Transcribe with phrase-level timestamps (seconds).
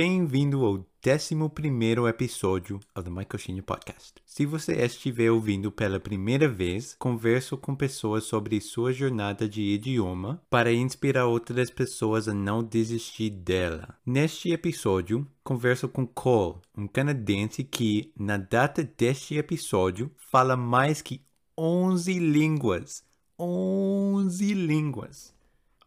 [0.00, 4.14] Bem-vindo ao 11 episódio do Michael Shinha Podcast.
[4.24, 10.40] Se você estiver ouvindo pela primeira vez, converso com pessoas sobre sua jornada de idioma
[10.48, 13.98] para inspirar outras pessoas a não desistir dela.
[14.06, 21.20] Neste episódio, converso com Cole, um canadense que, na data deste episódio, fala mais que
[21.58, 23.02] 11 línguas.
[23.36, 25.34] 11 línguas.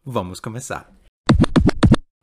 [0.03, 1.00] Vamos começar.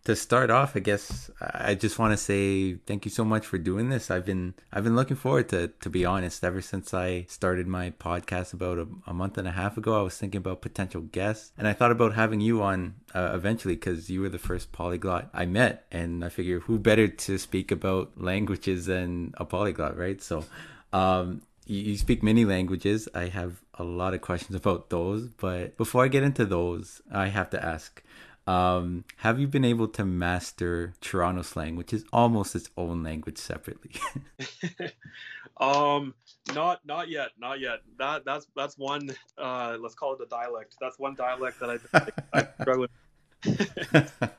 [0.09, 3.59] To start off, I guess I just want to say thank you so much for
[3.59, 4.11] doing this.
[4.11, 7.91] I've been I've been looking forward to to be honest ever since I started my
[7.91, 10.01] podcast about a, a month and a half ago.
[10.01, 13.75] I was thinking about potential guests, and I thought about having you on uh, eventually
[13.75, 17.71] because you were the first polyglot I met, and I figure who better to speak
[17.71, 20.23] about languages than a polyglot, right?
[20.23, 20.45] So.
[20.91, 23.11] Um, you, you speak many languages.
[23.15, 27.27] I have a lot of questions about those, but before I get into those, I
[27.27, 28.02] have to ask
[28.48, 33.37] um, have you been able to master Toronto slang, which is almost its own language
[33.37, 33.93] separately?
[35.59, 36.15] um,
[36.54, 37.80] not not yet, not yet.
[37.99, 39.10] That that's that's one.
[39.37, 40.76] Uh, let's call it a dialect.
[40.80, 42.88] That's one dialect that I I'm struggling.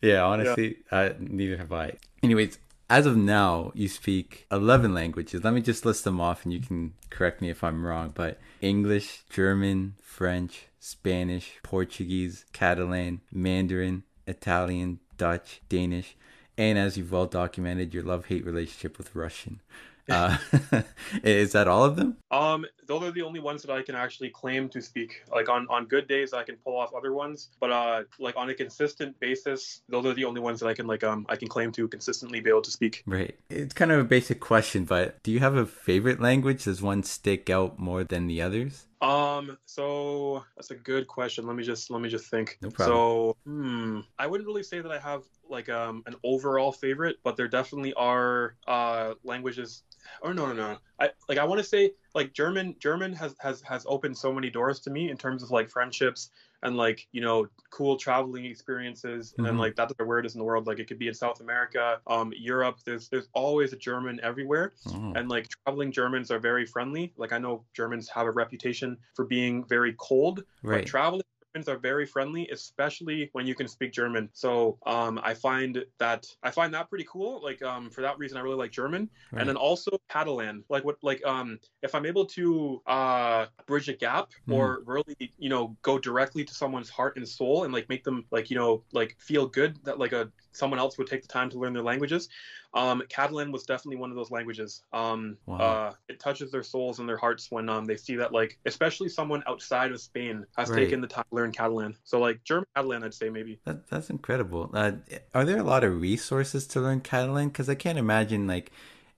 [0.00, 0.98] yeah, honestly, yeah.
[0.98, 1.98] Uh, neither have I.
[2.22, 2.58] Anyways,
[2.88, 5.44] as of now, you speak 11 languages.
[5.44, 8.12] Let me just list them off and you can correct me if I'm wrong.
[8.14, 16.16] But English, German, French, Spanish, Portuguese, Catalan, Mandarin, Italian, Dutch, Danish,
[16.58, 19.60] and as you've well documented, your love hate relationship with Russian.
[20.10, 20.36] Uh,
[21.22, 22.16] is that all of them?
[22.32, 25.22] Um, those are the only ones that I can actually claim to speak.
[25.30, 28.50] Like on on good days, I can pull off other ones, but uh, like on
[28.50, 31.46] a consistent basis, those are the only ones that I can like um I can
[31.46, 33.04] claim to consistently be able to speak.
[33.06, 33.38] Right.
[33.48, 36.64] It's kind of a basic question, but do you have a favorite language?
[36.64, 38.86] Does one stick out more than the others?
[39.02, 41.46] Um, so that's a good question.
[41.46, 42.58] Let me just let me just think.
[42.62, 42.96] No problem.
[42.96, 47.36] So, hmm, I wouldn't really say that I have like um an overall favorite, but
[47.36, 49.82] there definitely are uh languages
[50.20, 53.62] or no no no i like i want to say like german german has has
[53.62, 56.30] has opened so many doors to me in terms of like friendships
[56.62, 59.56] and like you know cool traveling experiences and mm-hmm.
[59.56, 61.40] then like that's where it is in the world like it could be in south
[61.40, 65.12] america um europe there's there's always a german everywhere oh.
[65.16, 69.24] and like traveling germans are very friendly like i know germans have a reputation for
[69.24, 70.80] being very cold right.
[70.80, 71.22] but traveling
[71.68, 74.28] are very friendly, especially when you can speak German.
[74.32, 77.42] So um, I find that I find that pretty cool.
[77.42, 79.40] Like um, for that reason, I really like German, right.
[79.40, 80.64] and then also Catalan.
[80.68, 84.54] Like what like um, if I'm able to uh, bridge a gap mm.
[84.54, 88.24] or really you know go directly to someone's heart and soul and like make them
[88.30, 91.50] like you know like feel good that like a someone else would take the time
[91.50, 92.28] to learn their languages.
[92.74, 94.82] Um, Catalan was definitely one of those languages.
[94.92, 95.56] Um, wow.
[95.58, 99.08] uh, it touches their souls and their hearts when um, they see that, like, especially
[99.08, 100.78] someone outside of Spain has right.
[100.78, 101.96] taken the time to learn Catalan.
[102.04, 103.60] So, like, German Catalan, I'd say maybe.
[103.66, 104.70] That, that's incredible.
[104.72, 104.92] Uh,
[105.34, 107.48] are there a lot of resources to learn Catalan?
[107.48, 108.72] Because I can't imagine, like,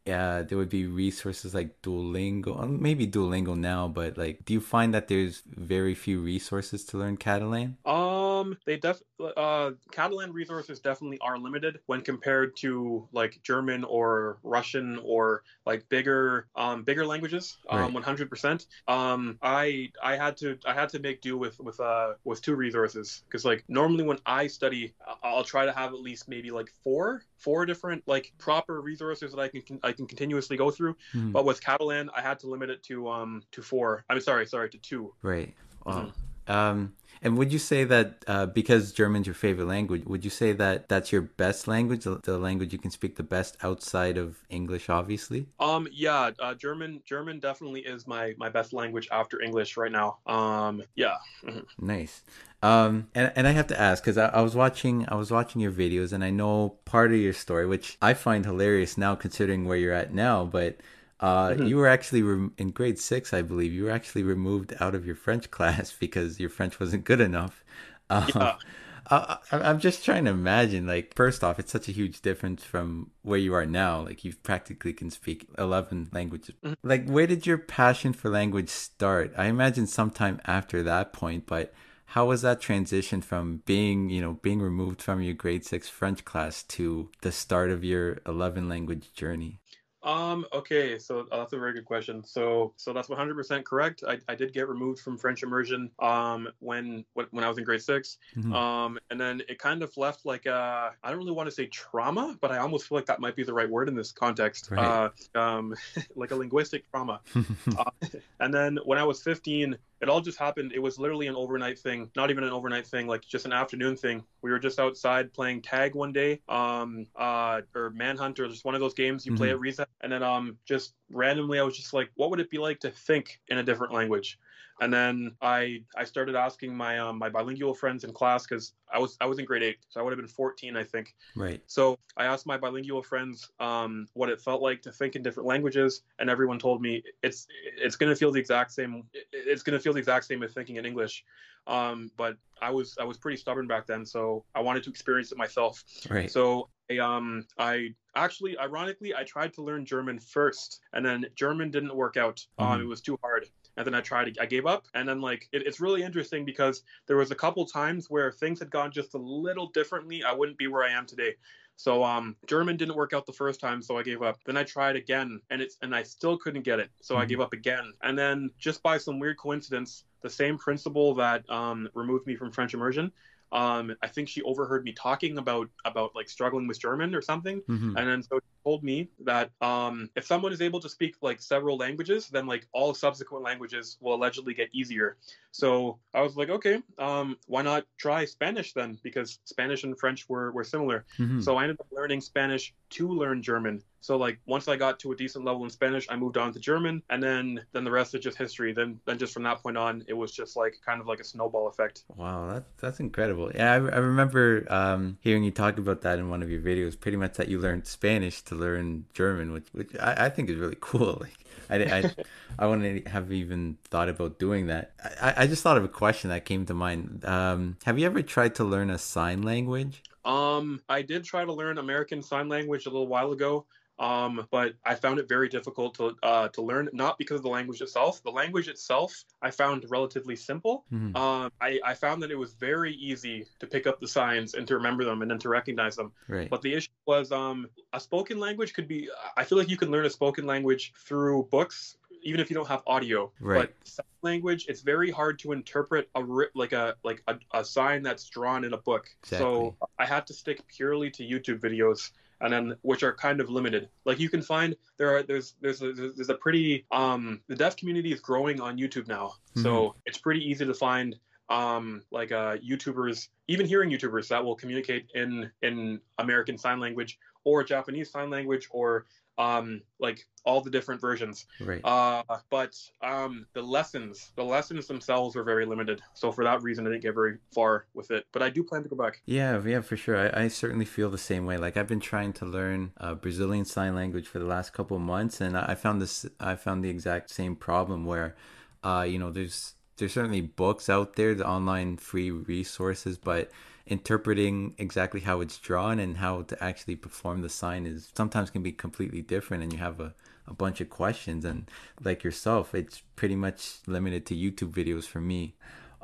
[0.07, 4.61] yeah, there would be resources like Duolingo, um, maybe Duolingo now, but like, do you
[4.61, 7.79] find that there's very few resources to learn Catalan?
[7.87, 9.01] Um, they def
[9.37, 15.89] uh Catalan resources definitely are limited when compared to like German or Russian or like
[15.89, 17.57] bigger um bigger languages.
[17.71, 18.67] Um, one hundred percent.
[18.87, 22.55] Um, I I had to I had to make do with with uh with two
[22.57, 26.71] resources because like normally when I study, I'll try to have at least maybe like
[26.83, 30.97] four four different like proper resources that I can I can continuously go through.
[31.15, 31.33] Mm.
[31.33, 34.05] But with Catalan, I had to limit it to um to four.
[34.09, 35.13] I'm sorry, sorry, to two.
[35.23, 35.55] Right.
[35.85, 35.93] Wow.
[35.95, 36.24] Mm-hmm.
[36.47, 36.95] Um,
[37.25, 40.91] and would you say that uh, because German's your favorite language, would you say that
[40.91, 45.47] that's your best language, the language you can speak the best outside of English, obviously?
[45.59, 50.19] Um, yeah, uh, German, German definitely is my my best language after English right now.
[50.27, 51.17] Um, yeah.
[51.43, 51.87] Mm-hmm.
[51.87, 52.23] Nice.
[52.63, 55.63] Um, and, and I have to ask because I, I, was watching I was watching
[55.63, 59.65] your videos and I know part of your story, which I find hilarious now considering
[59.65, 60.45] where you're at now.
[60.45, 60.77] But
[61.21, 61.67] uh, mm-hmm.
[61.67, 63.73] you were actually re- in grade six, I believe.
[63.73, 67.65] You were actually removed out of your French class because your French wasn't good enough.
[68.11, 68.55] Um, yeah.
[69.11, 70.87] I, I'm just trying to imagine.
[70.87, 74.01] Like, first off, it's such a huge difference from where you are now.
[74.01, 76.55] Like, you practically can speak 11 languages.
[76.65, 76.89] Mm-hmm.
[76.89, 79.35] Like, where did your passion for language start?
[79.37, 81.75] I imagine sometime after that point, but
[82.07, 86.25] how was that transition from being you know being removed from your grade six french
[86.25, 89.59] class to the start of your 11 language journey
[90.05, 92.23] um, okay, so uh, that's a very good question.
[92.23, 94.05] So, so that's 100% correct.
[94.07, 97.83] I, I did get removed from French immersion um, when when I was in grade
[97.83, 98.53] 6 mm-hmm.
[98.53, 101.67] Um, and then it kind of left like a, I don't really want to say
[101.67, 104.71] trauma, but I almost feel like that might be the right word in this context.
[104.71, 105.11] Right.
[105.35, 105.75] Uh, um,
[106.17, 107.21] like a linguistic trauma.
[107.79, 108.09] uh,
[108.41, 110.73] and then when I was 15, it all just happened.
[110.73, 113.97] It was literally an overnight thing, not even an overnight thing, like just an afternoon
[113.97, 114.25] thing.
[114.43, 118.75] We were just outside playing tag one day, um, uh, or manhunt, or just one
[118.75, 119.39] of those games you mm-hmm.
[119.39, 122.51] play at reset, and then um, just randomly, I was just like, what would it
[122.51, 124.39] be like to think in a different language?
[124.81, 128.99] And then I I started asking my um, my bilingual friends in class because I
[128.99, 131.15] was I was in grade eight, so I would have been 14, I think.
[131.37, 131.63] Right.
[131.67, 135.49] So I asked my bilingual friends um, what it felt like to think in different
[135.49, 139.05] languages, and everyone told me it's it's going to feel the exact same.
[139.33, 141.25] It's going to feel the exact same as thinking in English.
[141.67, 145.31] Um, but I was I was pretty stubborn back then, so I wanted to experience
[145.31, 145.83] it myself.
[146.11, 146.31] Right.
[146.31, 151.71] So I um I actually ironically I tried to learn German first, and then German
[151.71, 152.45] didn't work out.
[152.59, 152.75] Um, mm-hmm.
[152.75, 154.87] Um, it was too hard and then I tried, I gave up.
[154.95, 158.59] And then like it, it's really interesting because there was a couple times where things
[158.59, 160.23] had gone just a little differently.
[160.25, 161.35] I wouldn't be where I am today.
[161.77, 164.39] So um, German didn't work out the first time, so I gave up.
[164.47, 167.23] Then I tried again, and it's and I still couldn't get it, so mm-hmm.
[167.23, 167.93] I gave up again.
[168.03, 172.53] And then just by some weird coincidence, the same principal that um, removed me from
[172.53, 173.11] French immersion
[173.55, 177.63] um, I think she overheard me talking about about like struggling with German or something,
[177.63, 177.97] mm-hmm.
[177.97, 181.41] and then so she told me that um, if someone is able to speak like
[181.41, 185.17] several languages, then like all subsequent languages will allegedly get easier.
[185.53, 188.99] So I was like, okay, um, why not try Spanish then?
[189.05, 191.05] Because Spanish and French were were similar.
[191.19, 191.41] Mm-hmm.
[191.41, 193.83] So I ended up learning Spanish to learn German.
[194.05, 196.61] So like once I got to a decent level in Spanish, I moved on to
[196.61, 198.75] German, and then then the rest is just history.
[198.75, 201.25] Then then just from that point on, it was just like kind of like a
[201.25, 202.05] snowball effect.
[202.15, 203.51] Wow, that that's incredible.
[203.55, 207.01] Yeah, I, I remember um, hearing you talk about that in one of your videos.
[207.01, 210.57] Pretty much that you learned Spanish to learn German, which which I, I think is
[210.57, 211.23] really cool.
[211.23, 211.39] Like
[211.71, 212.15] I I,
[212.59, 214.93] I wouldn't have even thought about doing that.
[215.19, 217.25] I I just thought of a question that came to mind.
[217.25, 220.03] Um, have you ever tried to learn a sign language?
[220.25, 223.67] Um, I did try to learn American Sign Language a little while ago.
[223.99, 227.49] Um, but I found it very difficult to uh, to learn, not because of the
[227.49, 228.23] language itself.
[228.25, 230.85] The language itself I found relatively simple.
[230.93, 231.17] Mm-hmm.
[231.17, 234.67] Um, I, I found that it was very easy to pick up the signs and
[234.67, 236.13] to remember them and then to recognize them.
[236.27, 236.51] Right.
[236.51, 239.09] But the issue was um, a spoken language could be.
[239.37, 242.69] I feel like you can learn a spoken language through books even if you don't
[242.69, 243.31] have audio.
[243.41, 243.71] Right.
[243.79, 246.23] But sign language, it's very hard to interpret a
[246.55, 249.07] like a like a, a sign that's drawn in a book.
[249.23, 249.45] Exactly.
[249.45, 252.11] So I had to stick purely to YouTube videos
[252.41, 253.89] and then which are kind of limited.
[254.05, 257.77] Like you can find there are there's there's a, there's a pretty um the deaf
[257.77, 259.63] community is growing on YouTube now, mm-hmm.
[259.63, 261.17] so it's pretty easy to find
[261.51, 267.19] um like uh YouTubers even hearing YouTubers that will communicate in in American Sign Language
[267.45, 269.07] or Japanese Sign Language or
[269.39, 271.47] um, like all the different versions.
[271.61, 271.81] Right.
[271.85, 276.03] Uh, but um, the lessons, the lessons themselves were very limited.
[276.13, 278.27] So for that reason, I didn't get very far with it.
[278.33, 279.23] But I do plan to go back.
[279.27, 280.17] Yeah, yeah, for sure.
[280.17, 281.57] I, I certainly feel the same way.
[281.57, 285.03] Like I've been trying to learn uh, Brazilian Sign Language for the last couple of
[285.03, 286.27] months, and I found this.
[286.39, 288.37] I found the exact same problem where,
[288.83, 293.51] uh, you know, there's there's certainly books out there, the online free resources, but
[293.87, 298.63] interpreting exactly how it's drawn and how to actually perform the sign is sometimes can
[298.63, 300.15] be completely different and you have a,
[300.47, 301.45] a bunch of questions.
[301.45, 301.71] And
[302.03, 305.55] like yourself it's pretty much limited to youtube videos for me.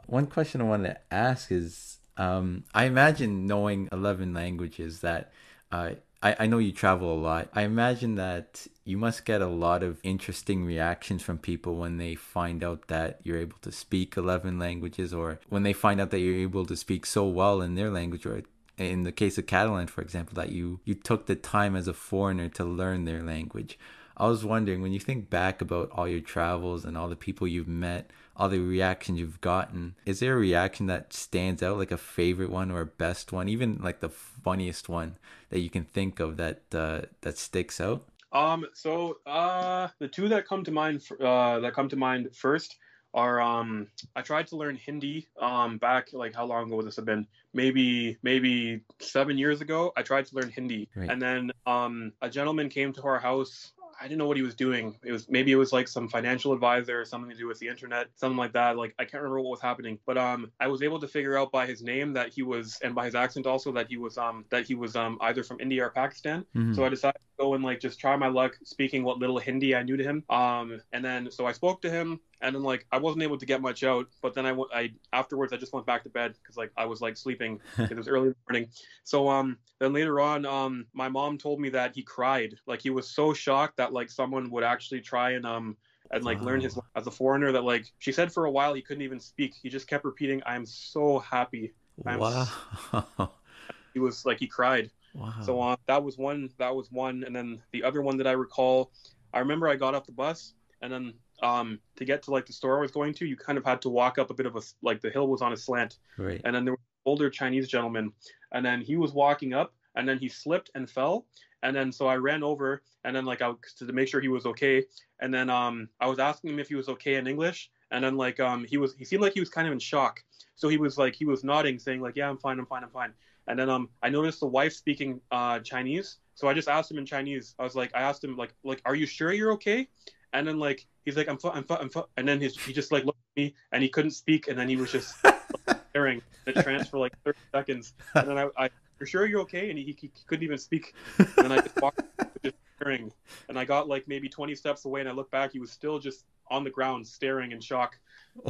[0.06, 5.32] One question i want to ask is um, i imagine knowing 11 languages that
[5.72, 7.48] uh, I, I know you travel a lot.
[7.54, 12.14] I imagine that you must get a lot of interesting reactions from people when they
[12.14, 16.20] find out that you're able to speak 11 languages or when they find out that
[16.20, 18.42] you're able to speak so well in their language or
[18.76, 21.92] in the case of Catalan, for example, that you, you took the time as a
[21.92, 23.78] foreigner to learn their language.
[24.16, 27.46] I was wondering when you think back about all your travels and all the people
[27.46, 28.10] you've met,
[28.40, 32.48] all the reactions you've gotten, is there a reaction that stands out, like a favorite
[32.48, 35.18] one or a best one, even like the funniest one
[35.50, 38.08] that you can think of that uh, that sticks out?
[38.32, 42.78] Um, so uh, the two that come to mind uh, that come to mind first
[43.12, 46.96] are um I tried to learn Hindi um back like how long ago would this
[46.96, 47.26] have been?
[47.52, 49.92] Maybe maybe seven years ago.
[49.96, 51.10] I tried to learn Hindi, right.
[51.10, 54.54] and then um a gentleman came to our house I didn't know what he was
[54.54, 54.96] doing.
[55.04, 57.68] It was maybe it was like some financial advisor or something to do with the
[57.68, 58.78] internet, something like that.
[58.78, 61.52] Like I can't remember what was happening, but um, I was able to figure out
[61.52, 64.46] by his name that he was, and by his accent also that he was um
[64.50, 66.46] that he was um either from India or Pakistan.
[66.56, 66.72] Mm-hmm.
[66.72, 69.74] So I decided to go and like just try my luck speaking what little Hindi
[69.74, 70.24] I knew to him.
[70.30, 73.46] Um, and then so I spoke to him and then like I wasn't able to
[73.46, 74.08] get much out.
[74.22, 77.00] But then I, I afterwards I just went back to bed because like I was
[77.00, 77.60] like sleeping.
[77.78, 78.70] it was early in the morning.
[79.04, 82.90] So um then later on um my mom told me that he cried like he
[82.90, 85.76] was so shocked that like someone would actually try and um
[86.10, 86.46] and like wow.
[86.46, 89.20] learn his as a foreigner that like she said for a while he couldn't even
[89.20, 89.54] speak.
[89.62, 91.72] He just kept repeating, "I am so happy."
[92.06, 92.48] I'm wow.
[92.90, 93.30] So...
[93.94, 94.90] he was like he cried.
[95.14, 95.34] Wow.
[95.42, 96.50] So uh, that was one.
[96.58, 98.92] That was one, and then the other one that I recall,
[99.34, 102.52] I remember I got off the bus, and then um to get to like the
[102.52, 104.56] store I was going to, you kind of had to walk up a bit of
[104.56, 106.40] a like the hill was on a slant, Right.
[106.44, 108.12] and then there was an older Chinese gentleman,
[108.52, 111.26] and then he was walking up, and then he slipped and fell,
[111.62, 114.46] and then so I ran over, and then like I to make sure he was
[114.46, 114.84] okay,
[115.20, 118.16] and then um I was asking him if he was okay in English, and then
[118.16, 120.22] like um he was he seemed like he was kind of in shock,
[120.54, 122.90] so he was like he was nodding, saying like yeah I'm fine I'm fine I'm
[122.90, 123.12] fine,
[123.48, 126.98] and then um I noticed the wife speaking uh Chinese, so I just asked him
[126.98, 129.88] in Chinese, I was like I asked him like like are you sure you're okay,
[130.32, 132.72] and then like he's like I'm fu- I'm fu- I'm fu-, and then his, he
[132.72, 135.14] just like looked at me and he couldn't speak, and then he was just
[135.90, 139.40] staring at the trance for like 30 seconds, and then I, I you're sure you're
[139.40, 142.02] okay, and he, he, he couldn't even speak, and then I just walked
[142.42, 143.10] just staring,
[143.48, 145.98] and I got like maybe 20 steps away, and I looked back, he was still
[145.98, 147.98] just on the ground staring in shock.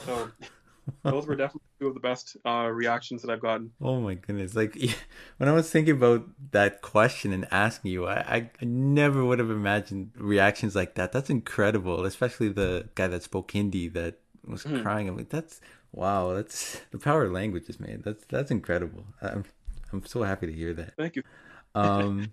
[0.05, 0.31] So
[1.05, 3.73] those were definitely two of the best uh, reactions that I've gotten.
[3.81, 4.55] Oh my goodness!
[4.55, 4.77] Like
[5.39, 9.51] when I was thinking about that question and asking you, I, I never would have
[9.51, 11.13] imagined reactions like that.
[11.13, 14.83] That's incredible, especially the guy that spoke Hindi that was Mhm.
[14.83, 15.09] crying.
[15.09, 15.61] I'm like, that's
[15.93, 16.35] wow.
[16.35, 18.03] That's the power of languages, man.
[18.05, 19.07] That's that's incredible.
[19.23, 19.45] I'm
[19.93, 20.95] I'm so happy to hear that.
[20.97, 21.23] Thank you.
[21.73, 22.33] Um,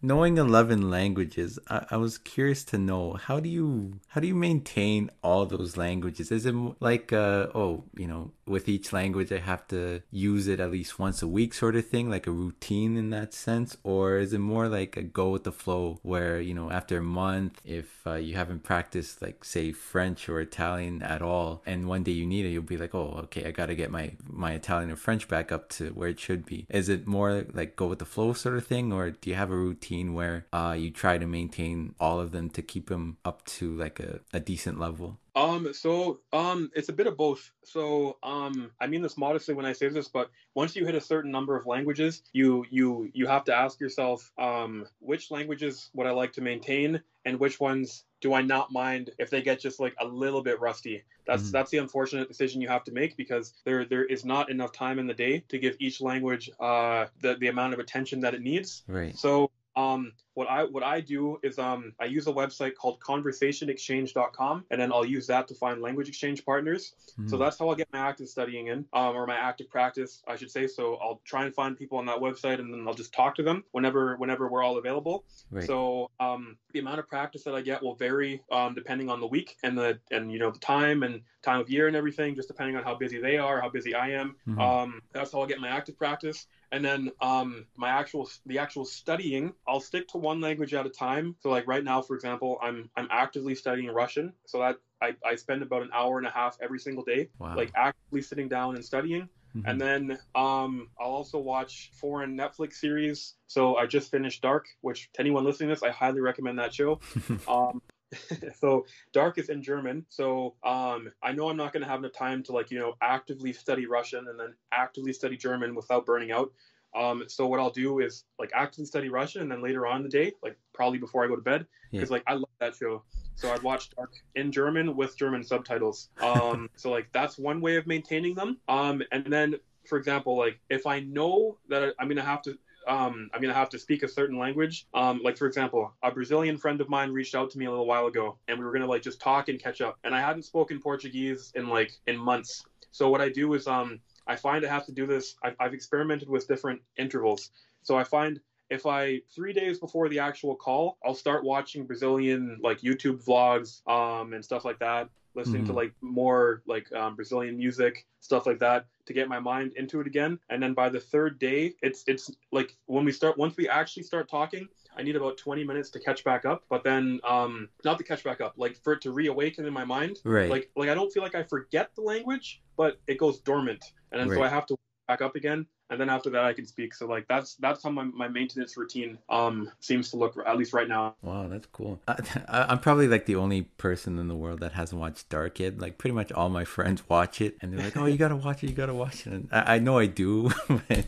[0.00, 4.34] knowing 11 languages I, I was curious to know how do you how do you
[4.34, 9.38] maintain all those languages is it like uh oh you know with each language i
[9.38, 12.96] have to use it at least once a week sort of thing like a routine
[12.96, 13.76] in that sense?
[13.82, 17.02] Or is it more like a go with the flow where you know after a
[17.02, 22.02] month if uh, you haven't practiced like say french or italian at all and one
[22.02, 24.90] day you need it you'll be like oh okay i gotta get my my italian
[24.90, 26.66] or french back up to where it should be.
[26.68, 28.92] Is it more like go with the flow sort of thing?
[28.92, 32.50] Or do you have a routine where uh, you try to maintain all of them
[32.50, 36.92] to keep them up to like a, a decent level Um, so um, it's a
[36.94, 37.52] bit of both.
[37.62, 41.00] So um, I mean this modestly when I say this, but once you hit a
[41.00, 46.06] certain number of languages, you you you have to ask yourself um, which languages would
[46.06, 49.78] I like to maintain, and which ones do I not mind if they get just
[49.78, 51.04] like a little bit rusty.
[51.26, 51.52] That's Mhm.
[51.52, 54.98] that's the unfortunate decision you have to make because there there is not enough time
[54.98, 58.40] in the day to give each language uh, the the amount of attention that it
[58.40, 58.84] needs.
[58.88, 62.98] right So um, what I what I do is um, I use a website called
[63.00, 66.94] conversationexchange.com, and then I'll use that to find language exchange partners.
[67.26, 67.38] So Mhm.
[67.40, 70.50] that's how I'll get my active studying in, um, or my active practice, I should
[70.50, 70.66] say.
[70.66, 73.42] So I'll try and find people on that website, and then I'll just talk to
[73.42, 75.24] them whenever whenever we're all available.
[75.50, 79.20] right So um, the amount of practice that I get will vary um, depending on
[79.20, 82.34] the week and the and you know the time and time of year and everything,
[82.34, 84.36] just depending on how busy they are, how busy I am.
[84.46, 84.60] Mhm.
[84.60, 86.46] Um, that's how I get my active practice.
[86.72, 90.90] And then um, my actual the actual studying, I'll stick to one language at a
[90.90, 91.36] time.
[91.40, 94.32] So like right now, for example, I'm I'm actively studying Russian.
[94.46, 97.56] So that I, I spend about an hour and a half every single day, wow
[97.56, 99.28] like actively sitting down and studying.
[99.56, 99.62] Mhm.
[99.66, 103.34] And then um, I'll also watch foreign Netflix series.
[103.46, 106.74] So I just finished Dark, which to anyone listening to this, I highly recommend that
[106.74, 107.00] show.
[107.48, 107.80] um,
[108.58, 110.06] so Dark is in German.
[110.08, 112.94] So um, I know I'm not going to have enough time to like you know
[113.00, 116.52] actively study Russian and then actively study German without burning out.
[116.94, 120.02] Um, so what I'll do is like actively study Russian and then later on in
[120.02, 121.66] the day, like probably before I go to bed,
[121.98, 122.16] because Yeah.
[122.16, 123.04] like I love that show.
[123.34, 126.08] So I'd watch Dark in German with German subtitles.
[126.22, 128.58] Um, so like that's one way of maintaining them.
[128.68, 133.30] Um, and then for example, like if I know that I'm gonna have to um,
[133.32, 134.86] I'm gonna have to speak a certain language.
[134.94, 137.86] Um, like for example, a Brazilian friend of mine reached out to me a little
[137.86, 139.98] while ago, and we were gonna like just talk and catch up.
[140.04, 142.64] And I hadn't spoken Portuguese in like in months.
[142.92, 145.36] So what I do is um, I find I have to do this.
[145.42, 147.50] I've, I've experimented with different intervals.
[147.82, 148.40] So I find
[148.70, 153.86] if I three days before the actual call, I'll start watching Brazilian like YouTube vlogs
[153.88, 155.76] um, and stuff like that, listening to Mhm.
[155.76, 160.06] like more like um, Brazilian music, stuff like that, to get my mind into it
[160.06, 160.38] again.
[160.48, 164.02] And then by the third day, it's it's like when we start once we actually
[164.02, 164.68] start talking.
[164.98, 168.24] I need about 20 minutes to catch back up, but then um, not to catch
[168.24, 170.20] back up, like for it to reawaken in my mind.
[170.24, 173.84] right Like like I don't feel like I forget the language, but it goes dormant,
[174.10, 176.66] and then so I have to back up again, and then after that I can
[176.66, 176.94] speak.
[176.94, 180.72] So like that's that's how my, my maintenance routine um seems to look at least
[180.72, 181.14] right now.
[181.22, 182.00] Wow, that's cool.
[182.08, 182.16] I,
[182.48, 185.78] I'm probably like the only person in the world that hasn't watched Dark yet.
[185.78, 188.62] Like pretty much all my friends watch it, and they're like, "Oh, you gotta watch
[188.64, 191.06] it, you gotta watch it." And I, I know I do, but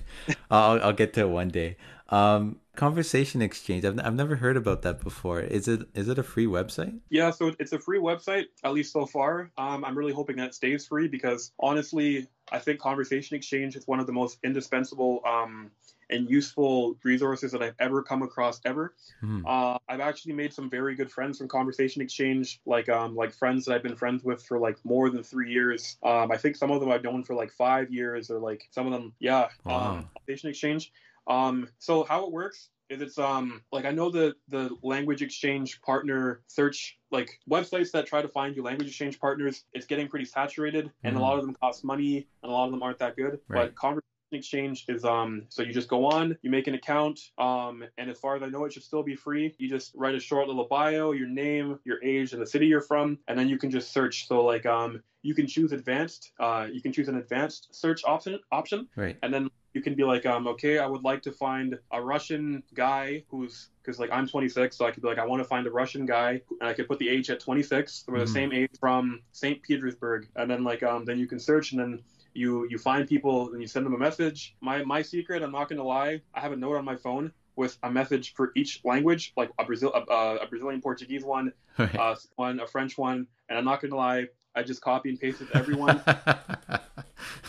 [0.50, 1.76] I'll I'll get to it one day.
[2.10, 3.84] Um, Conversation Exchange.
[3.84, 5.40] I've I've never heard about that before.
[5.40, 7.00] Is it is it a free website?
[7.10, 9.50] Yeah, so it's a free website, at least so far.
[9.58, 13.98] Um, I'm really hoping that stays free because honestly, I think Conversation Exchange is one
[13.98, 15.72] of the most indispensable um,
[16.08, 18.94] and useful resources that I've ever come across ever.
[19.20, 19.44] Hmm.
[19.44, 23.64] Uh, I've actually made some very good friends from Conversation Exchange, like um, like friends
[23.64, 25.98] that I've been friends with for like more than three years.
[26.04, 28.86] Um, I think some of them I've known for like five years, or like some
[28.86, 29.48] of them, yeah.
[29.64, 29.78] Wow.
[29.78, 30.92] Um, Conversation Exchange.
[31.28, 35.80] Um, so how it works is it's um like I know the the language exchange
[35.82, 39.64] partner search like websites that try to find you language exchange partners.
[39.72, 41.18] It's getting pretty saturated, and mm.
[41.18, 43.40] a lot of them cost money, and a lot of them aren't that good.
[43.48, 43.66] Right.
[43.66, 47.82] But conversation exchange is um so you just go on you make an account um
[47.96, 50.20] and as far as i know it should still be free you just write a
[50.20, 53.56] short little bio your name your age and the city you're from and then you
[53.56, 57.16] can just search so like um you can choose advanced uh you can choose an
[57.16, 61.04] advanced search option option right and then you can be like um okay i would
[61.04, 65.08] like to find a russian guy who's because like i'm 26 so i could be
[65.08, 67.38] like i want to find a russian guy and i could put the age at
[67.38, 68.20] 26 we're mm-hmm.
[68.20, 71.80] the same age from st petersburg and then like um then you can search and
[71.80, 72.02] then
[72.38, 74.54] you you find people and you send them a message.
[74.60, 77.76] My my secret, I'm not gonna lie, I have a note on my phone with
[77.82, 81.96] a message for each language, like a Brazil a, a Brazilian Portuguese one, right.
[81.96, 85.40] uh, one a French one, and I'm not gonna lie, I just copy and paste
[85.40, 86.02] it to everyone.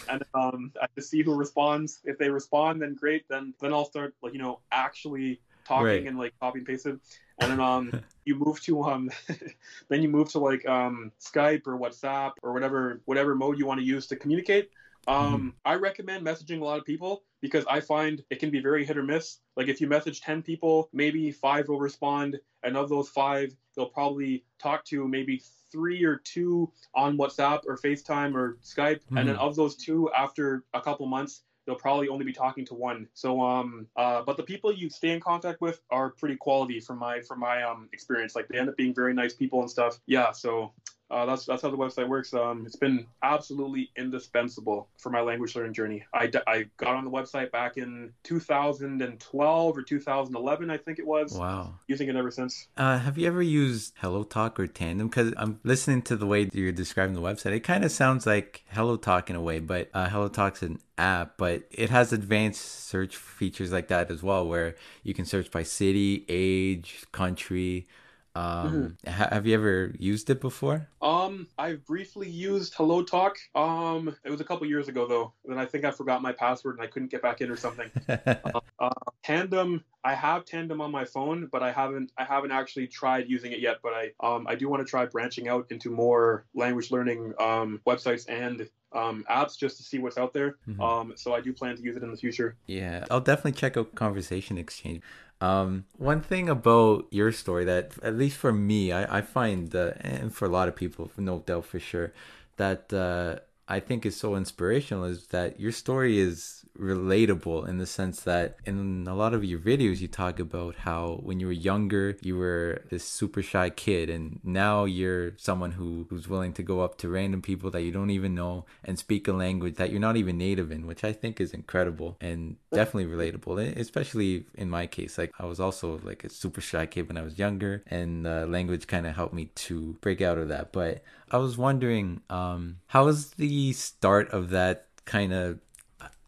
[0.10, 2.00] and um, I just see who responds.
[2.04, 3.26] If they respond, then great.
[3.30, 6.08] Then then I'll start like you know actually talking right.
[6.08, 7.00] and like copy and paste it
[7.40, 7.92] and then um
[8.26, 9.10] you move to um
[9.90, 13.80] then you move to like um Skype or WhatsApp or whatever whatever mode you want
[13.80, 14.70] to use to communicate.
[15.08, 15.50] Um, mm-hmm.
[15.66, 18.98] I recommend messaging a lot of people because I find it can be very hit
[18.98, 19.40] or miss.
[19.56, 23.90] Like if you message 10 people, maybe five will respond, and of those five, they'll
[23.90, 25.42] probably talk to maybe
[25.72, 29.18] three or two on WhatsApp or FaceTime or Skype, mm-hmm.
[29.18, 29.46] and then mm-hmm.
[29.46, 33.08] of those two, after a couple months, they'll probably only be talking to one.
[33.14, 36.98] So um uh but the people you stay in contact with are pretty quality from
[36.98, 38.36] my from my um experience.
[38.36, 40.00] Like they end up being very nice people and stuff.
[40.08, 40.74] Yeah, so
[41.12, 42.34] uh, that's that's how the website works.
[42.34, 46.04] Um, it's been absolutely indispensable for my language learning journey.
[46.14, 51.34] I, I got on the website back in 2012 or 2011, I think it was.
[51.34, 51.74] Wow.
[51.88, 52.68] Using it ever since.
[52.78, 55.08] Uh, have you ever used HelloTalk or Tandem?
[55.08, 57.54] Because I'm listening to the way you're describing the website.
[57.54, 61.64] It kind of sounds like HelloTalk in a way, but uh, HelloTalk's an app, but
[61.72, 66.26] it has advanced search features like that as well, where you can search by city,
[66.30, 67.88] age, country
[68.36, 69.12] um, mm-hmm.
[69.12, 70.88] ha- have you ever used it before?
[71.02, 73.36] Um, I've briefly used HelloTalk.
[73.56, 75.34] Um, it was a couple years ago though.
[75.46, 77.90] Then I think I forgot my password and I couldn't get back in or something.
[78.10, 78.90] uh, uh,
[79.24, 83.52] Tandem, I have Tandem on my phone, but I haven't I haven't actually tried using
[83.52, 83.78] it yet.
[83.82, 87.82] But I um I do want to try branching out into more language learning um
[87.86, 90.58] websites and um, apps just to see what's out there.
[90.68, 90.82] Mm-hmm.
[90.82, 92.56] Um, so I do plan to use it in the future.
[92.68, 95.02] Yeah, I'll definitely check out Conversation Exchange.
[95.42, 99.94] Um, one thing about your story that, at least for me, I, I find, uh,
[100.02, 102.12] and for a lot of people, no doubt for sure,
[102.58, 107.86] that uh, I think is so inspirational is that your story is relatable in the
[107.86, 111.52] sense that in a lot of your videos you talk about how when you were
[111.52, 116.64] younger you were this super shy kid and now you're someone who who's willing to
[116.64, 119.92] go up to random people that you don't even know and speak a language that
[119.92, 124.70] you're not even native in which I think is incredible and definitely relatable especially in
[124.70, 125.18] my case.
[125.18, 128.46] Like I was also like a super shy kid when I was younger and uh,
[128.48, 130.72] language kind of helped me to break out of that.
[130.72, 135.60] But I was wondering um how was the start of that kind of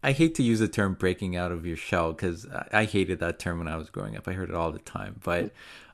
[0.02, 3.38] I hate to use the term breaking out of your shell because I hated that
[3.38, 4.26] term when I was growing up.
[4.26, 5.20] I heard it all the time.
[5.22, 5.52] But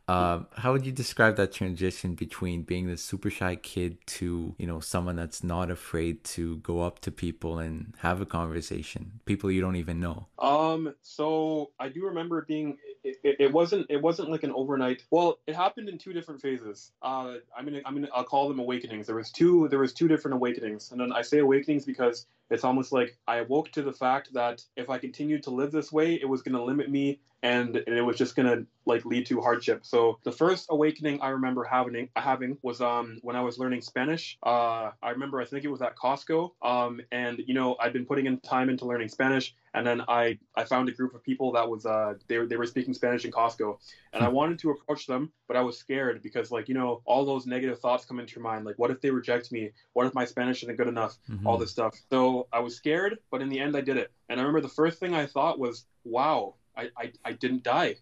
[0.08, 4.66] uh, how would you describe that transition between being this super shy kid to, you
[4.66, 9.50] know, someone that's not afraid to go up to people and have a conversation, people
[9.50, 10.26] you don't even know?
[10.38, 12.78] Um, so I do remember being
[13.22, 15.04] it, it, wasn't it wasn't like an overnight.
[15.10, 16.92] Well, it happened in two different phases.
[17.02, 19.06] Uh, I mean, I mean, I'll call them awakenings.
[19.06, 22.64] There was two there was two different awakenings, and then I say awakenings because it's
[22.64, 26.14] almost like I awoke to the fact that if I continued to live this way,
[26.14, 29.26] it was going to limit me and, and it was just going to like lead
[29.26, 29.84] to hardship.
[29.84, 34.38] So the first awakening I remember having having was um when I was learning Spanish.
[34.42, 36.50] Uh, I remember I think it was at Costco.
[36.62, 40.38] Um, and you know I'd been putting in time into learning Spanish, and then I
[40.56, 43.30] I found a group of people that was uh they they were speaking Spanish in
[43.30, 43.76] Costco,
[44.12, 47.24] and I wanted to approach them, but I was scared because like you know all
[47.24, 49.70] those negative thoughts come into your mind, like what if they reject me?
[49.92, 51.16] What if my Spanish isn't good enough?
[51.30, 51.46] Mm-hmm.
[51.46, 51.94] All this stuff.
[52.10, 54.12] So I was scared, but in the end I did it.
[54.28, 57.96] And I remember the first thing I thought was, wow, I I, I didn't die.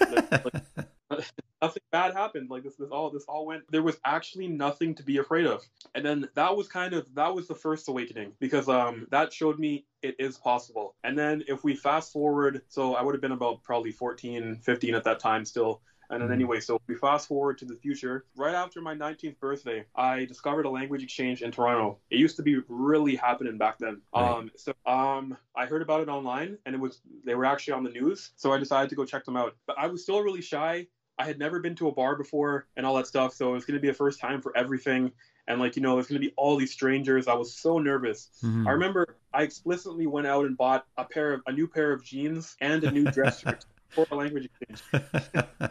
[0.00, 0.44] like,
[1.10, 1.26] like,
[1.62, 2.50] nothing bad happened.
[2.50, 3.62] Like this, this all this all went.
[3.70, 5.62] There was actually nothing to be afraid of.
[5.94, 9.58] And then that was kind of that was the first awakening because um that showed
[9.58, 10.96] me it is possible.
[11.04, 14.94] And then if we fast forward, so I would have been about probably 14, 15
[14.94, 15.80] at that time still.
[16.12, 16.34] And then, mm-hmm.
[16.34, 18.26] anyway, so we fast forward to the future.
[18.36, 21.98] Right after my 19th birthday, I discovered a language exchange in Toronto.
[22.10, 24.02] It used to be really happening back then.
[24.14, 24.30] Right.
[24.30, 27.82] Um, so um, I heard about it online, and it was they were actually on
[27.82, 28.32] the news.
[28.36, 29.56] So I decided to go check them out.
[29.66, 30.86] But I was still really shy.
[31.18, 33.64] I had never been to a bar before and all that stuff, so it was
[33.64, 35.12] going to be a first time for everything.
[35.48, 37.26] And like you know, there's going to be all these strangers.
[37.26, 38.28] I was so nervous.
[38.44, 38.68] Mm-hmm.
[38.68, 42.04] I remember I explicitly went out and bought a pair of a new pair of
[42.04, 44.82] jeans and a new dress shirt for a language exchange.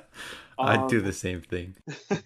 [0.60, 1.76] I do um, the same thing.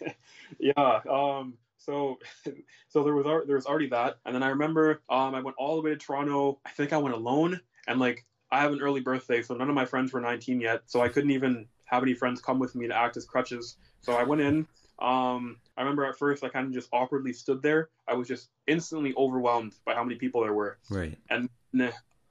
[0.59, 0.99] yeah.
[1.09, 2.19] Um, so,
[2.89, 5.75] so there was there was already that, and then I remember um, I went all
[5.75, 6.59] the way to Toronto.
[6.65, 9.75] I think I went alone, and like I have an early birthday, so none of
[9.75, 12.87] my friends were 19 yet, so I couldn't even have any friends come with me
[12.87, 13.77] to act as crutches.
[14.01, 14.67] So I went in.
[14.99, 17.89] Um, I remember at first I kind of just awkwardly stood there.
[18.07, 20.77] I was just instantly overwhelmed by how many people there were.
[20.89, 21.17] Right.
[21.29, 21.49] And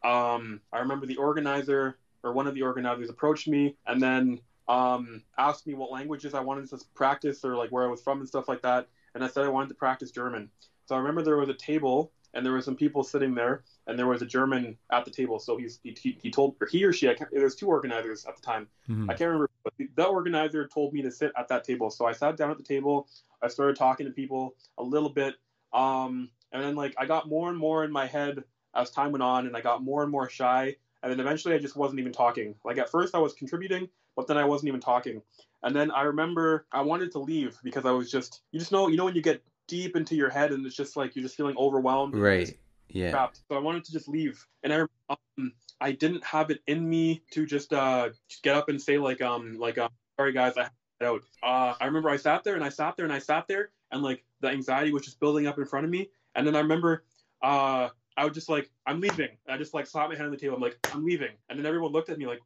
[0.03, 5.22] um, I remember the organizer or one of the organizers approached me and then um,
[5.38, 8.28] asked me what languages I wanted to practice or like where I was from and
[8.28, 8.88] stuff like that.
[9.14, 10.50] And I said I wanted to practice German.
[10.87, 13.98] So I remember there was a table and there were some people sitting there, and
[13.98, 15.38] there was a German at the table.
[15.38, 17.08] So he's he, he told or he or she.
[17.08, 18.66] I can't, there's two organizers at the time.
[18.88, 19.08] Mm-hmm.
[19.08, 21.90] I can't remember, but the, the organizer told me to sit at that table.
[21.90, 23.08] So I sat down at the table.
[23.40, 25.34] I started talking to people a little bit,
[25.72, 28.42] um, and then like I got more and more in my head
[28.74, 30.76] as time went on, and I got more and more shy.
[31.04, 32.54] And then eventually, I just wasn't even talking.
[32.64, 35.20] Like at first, I was contributing, but then I wasn't even talking.
[35.62, 38.88] And then I remember I wanted to leave because I was just, you just know,
[38.88, 41.36] you know, when you get deep into your head and it's just like you're just
[41.36, 42.14] feeling overwhelmed.
[42.14, 42.58] Right.
[42.88, 43.10] Yeah.
[43.10, 43.40] Trapped.
[43.50, 47.22] So I wanted to just leave, and I um, I didn't have it in me
[47.32, 50.68] to just uh just get up and say like um like um sorry guys I
[51.02, 51.22] out.
[51.42, 54.02] Uh, I remember I sat there and I sat there and I sat there and
[54.02, 57.04] like the anxiety was just building up in front of me, and then I remember
[57.42, 59.31] uh I was just like I'm leaving.
[59.48, 60.57] I just like slapped my hand on the table.
[60.57, 62.40] I'm like I'm leaving, and then everyone looked at me like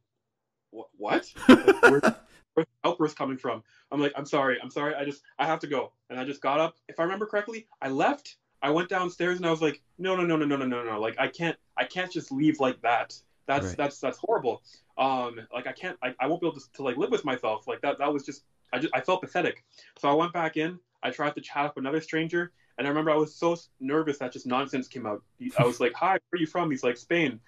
[0.71, 1.31] what?
[2.57, 3.63] Like, outburst coming from?
[3.91, 5.93] I'm like, I'm sorry, I'm sorry, I just I have to go.
[6.09, 6.75] And I just got up.
[6.89, 8.35] If I remember correctly, I left.
[8.61, 10.99] I went downstairs and I was like, no, no, no, no, no, no, no, no.
[10.99, 13.13] Like I can't I can't just leave like that.
[13.47, 13.77] That's right.
[13.77, 14.61] that's that's horrible.
[14.97, 17.67] Um, like I can't I, I won't be able to, to like live with myself.
[17.67, 19.63] Like that that was just I just I felt pathetic.
[19.99, 20.79] So I went back in.
[21.01, 24.31] I tried to chat up another stranger, and I remember I was so nervous that
[24.31, 25.21] just nonsense came out.
[25.59, 27.39] I was like, "Hi, where are you from?" He's like, "Spain."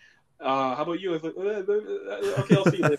[0.41, 1.11] uh, how about you?
[1.11, 2.97] I was like, uh, uh, uh okay, I'll see you.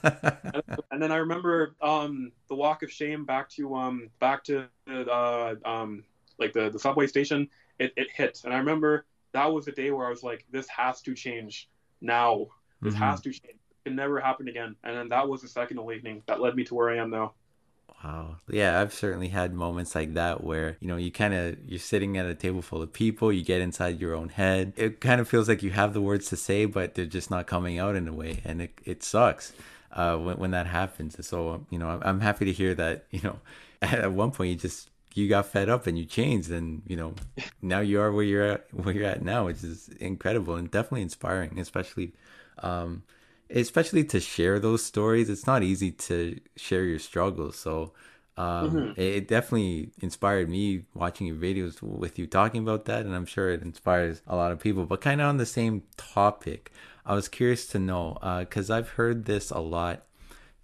[0.55, 4.69] and, and then I remember um, the walk of shame back to um, back to
[4.89, 6.05] uh, um,
[6.39, 7.49] like the, the subway station.
[7.79, 10.69] It, it hit, and I remember that was the day where I was like, this
[10.69, 11.69] has to change
[12.01, 12.47] now.
[12.81, 13.03] This mm-hmm.
[13.03, 13.57] has to change.
[13.71, 14.77] It can never happen again.
[14.85, 17.33] And then that was the second awakening that led me to where I am now.
[18.03, 18.37] Wow.
[18.51, 22.17] Yeah, I've certainly had moments like that where, you know, you kind of you're sitting
[22.17, 24.73] at a table full of people, you get inside your own head.
[24.77, 27.47] It kind of feels like you have the words to say, but they're just not
[27.47, 29.53] coming out in a way, and it it sucks
[29.93, 31.25] uh, when when that happens.
[31.25, 33.39] So, you know, I'm happy to hear that, you know,
[33.83, 37.15] at one point you just you got fed up and you changed and you know
[37.63, 41.03] now you are where you're at where you're at now which is incredible and definitely
[41.03, 42.13] inspiring especially
[42.61, 43.03] um
[43.55, 45.29] especially to share those stories.
[45.29, 47.57] It's not easy to share your struggles.
[47.57, 47.93] So
[48.37, 49.01] um, mm-hmm.
[49.01, 53.51] it, definitely inspired me watching your videos with you talking about that, and I'm sure
[53.51, 54.87] it inspires a lot of people.
[54.87, 56.73] But kind of on the same topic,
[57.05, 60.05] I was curious to know because uh, I've heard this a lot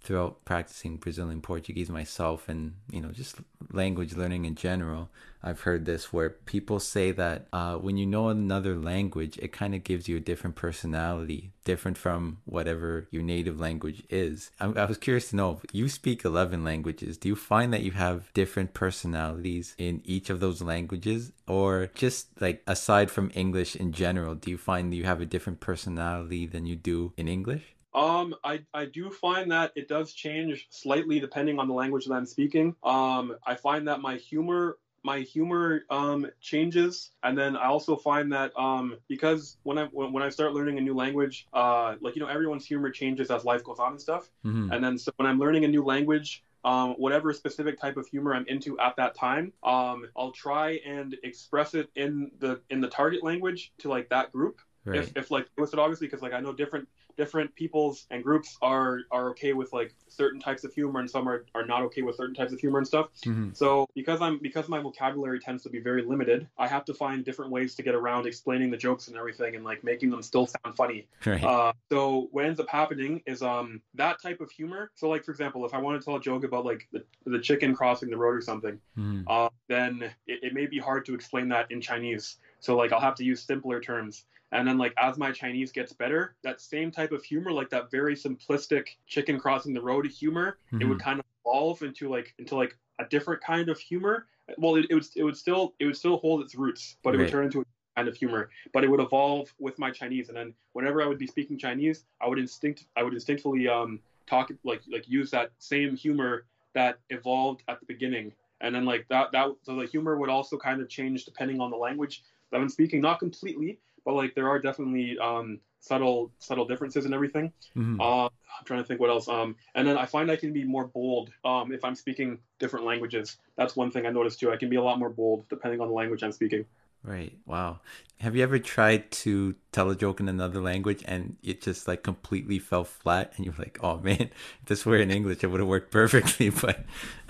[0.01, 3.35] throughout practicing Brazilian Portuguese myself and, you know, just
[3.71, 5.09] language learning in general.
[5.41, 9.73] I've heard this where people say that uh, when you know another language, it kind
[9.73, 14.51] of gives you a different personality, different from whatever your native language is.
[14.59, 17.17] I, I was curious to know you speak 11 languages.
[17.17, 21.31] Do you find that you have different personalities in each of those languages?
[21.47, 25.59] Or just like aside from English in general, do you find you have a different
[25.59, 27.75] personality than you do in English?
[27.93, 32.13] Um, I, I do find that it does change slightly depending on the language that
[32.13, 32.75] I'm speaking.
[32.83, 38.31] Um, I find that my humor my humor um, changes and then i also find
[38.31, 42.15] that um, because when i when, when, i start learning a new language uh, like
[42.15, 44.71] you know everyone's humor changes as life goes on and stuff mm-hmm.
[44.71, 48.33] and then so when i'm learning a new language um, whatever specific type of humor
[48.33, 52.89] i'm into at that time um, i'll try and express it in the in the
[52.89, 54.99] target language to like that group Right.
[54.99, 56.87] If, if like listed obviously because like I know different
[57.19, 61.27] different peoples and groups are are okay with like certain types of humor and some
[61.27, 63.49] are, are not okay with certain types of humor and stuff mm-hmm.
[63.51, 67.25] so because i'm because my vocabulary tends to be very limited i have to find
[67.25, 70.47] different ways to get around explaining the jokes and everything and like making them still
[70.47, 71.43] sound funny right.
[71.43, 75.31] uh, so what ends up happening is um that type of humor so like for
[75.31, 78.17] example if i want to tell a joke about like the, the chicken crossing the
[78.17, 79.25] road or something mm.
[79.27, 83.01] uh, then it, it may be hard to explain that in chinese so like i'll
[83.01, 86.91] have to use simpler terms and then like as my Chinese gets better, that same
[86.91, 90.81] type of humor, like that very simplistic chicken crossing the road humor, mm-hmm.
[90.81, 91.09] it would mm-hmm.
[91.09, 94.25] kind of evolve into like into like a different kind of humor.
[94.57, 97.17] Well, it, it would it would still it would still hold its roots, but it
[97.17, 97.23] right.
[97.25, 98.49] would turn into a kind of humor.
[98.73, 102.05] But it would evolve with my Chinese, and then whenever I would be speaking Chinese,
[102.21, 106.99] I would instinct I would instinctively um talk like like use that same humor that
[107.09, 110.81] evolved at the beginning, and then like that that so the humor would also kind
[110.81, 113.01] of change depending on the language that I'm speaking.
[113.01, 113.79] Not completely,
[114.09, 117.53] but like there are definitely um, subtle subtle differences and everything.
[117.77, 118.01] Mm-hmm.
[118.01, 119.27] Uh, I'm trying to think what else.
[119.27, 122.87] Um, and then I find I can be more bold um, if I'm speaking different
[122.87, 123.37] languages.
[123.55, 124.51] That's one thing I noticed too.
[124.51, 126.65] I can be a lot more bold depending on the language I'm speaking.
[127.03, 127.37] Right.
[127.45, 127.81] Wow.
[128.19, 132.01] Have you ever tried to tell a joke in another language and it just like
[132.01, 135.59] completely fell flat and you're like, oh man, if this were in English, it would
[135.59, 136.49] have worked perfectly.
[136.49, 136.83] But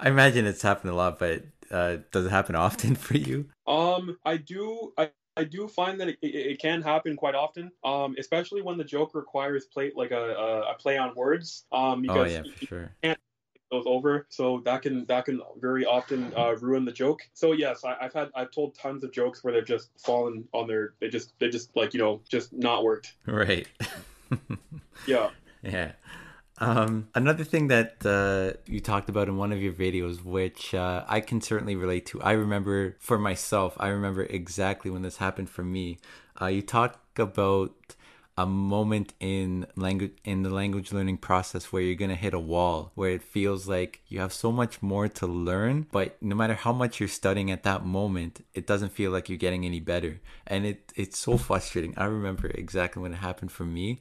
[0.00, 3.50] I imagine it's happened a lot, but uh, does it happen often for you?
[3.68, 4.92] Um, I do.
[4.98, 8.76] I I do find that it, it, it, can happen quite often, um, especially when
[8.76, 11.64] the joke requires play like a, a, a play on words.
[11.72, 12.92] Um, oh, because oh yeah, for sure.
[13.02, 13.18] can't
[13.70, 17.22] those over, so that can that can very often uh, ruin the joke.
[17.32, 20.68] So yes, I, have had I've told tons of jokes where they've just fallen on
[20.68, 23.14] their they just they just like you know just not worked.
[23.26, 23.66] Right.
[25.06, 25.30] yeah.
[25.62, 25.92] Yeah.
[26.58, 31.04] Um, another thing that uh, you talked about in one of your videos, which uh,
[31.08, 35.50] I can certainly relate to, I remember for myself, I remember exactly when this happened
[35.50, 35.98] for me.
[36.40, 37.96] Uh, you talk about
[38.38, 42.40] a moment in language in the language learning process where you're going to hit a
[42.40, 46.54] wall where it feels like you have so much more to learn but no matter
[46.54, 50.18] how much you're studying at that moment it doesn't feel like you're getting any better.
[50.46, 51.92] And it it's so frustrating.
[51.98, 54.00] I remember exactly when it happened for me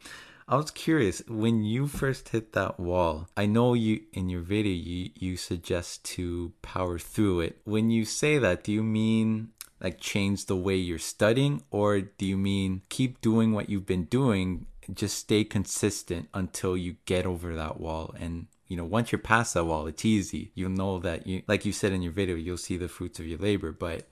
[0.51, 3.29] I was curious when you first hit that wall.
[3.37, 7.61] I know you in your video you you suggest to power through it.
[7.63, 12.25] When you say that, do you mean like change the way you're studying or do
[12.25, 17.55] you mean keep doing what you've been doing, just stay consistent until you get over
[17.55, 20.51] that wall and you know, once you're past that wall, it's easy.
[20.53, 23.27] You'll know that you, like you said in your video, you'll see the fruits of
[23.27, 23.73] your labor.
[23.73, 24.07] But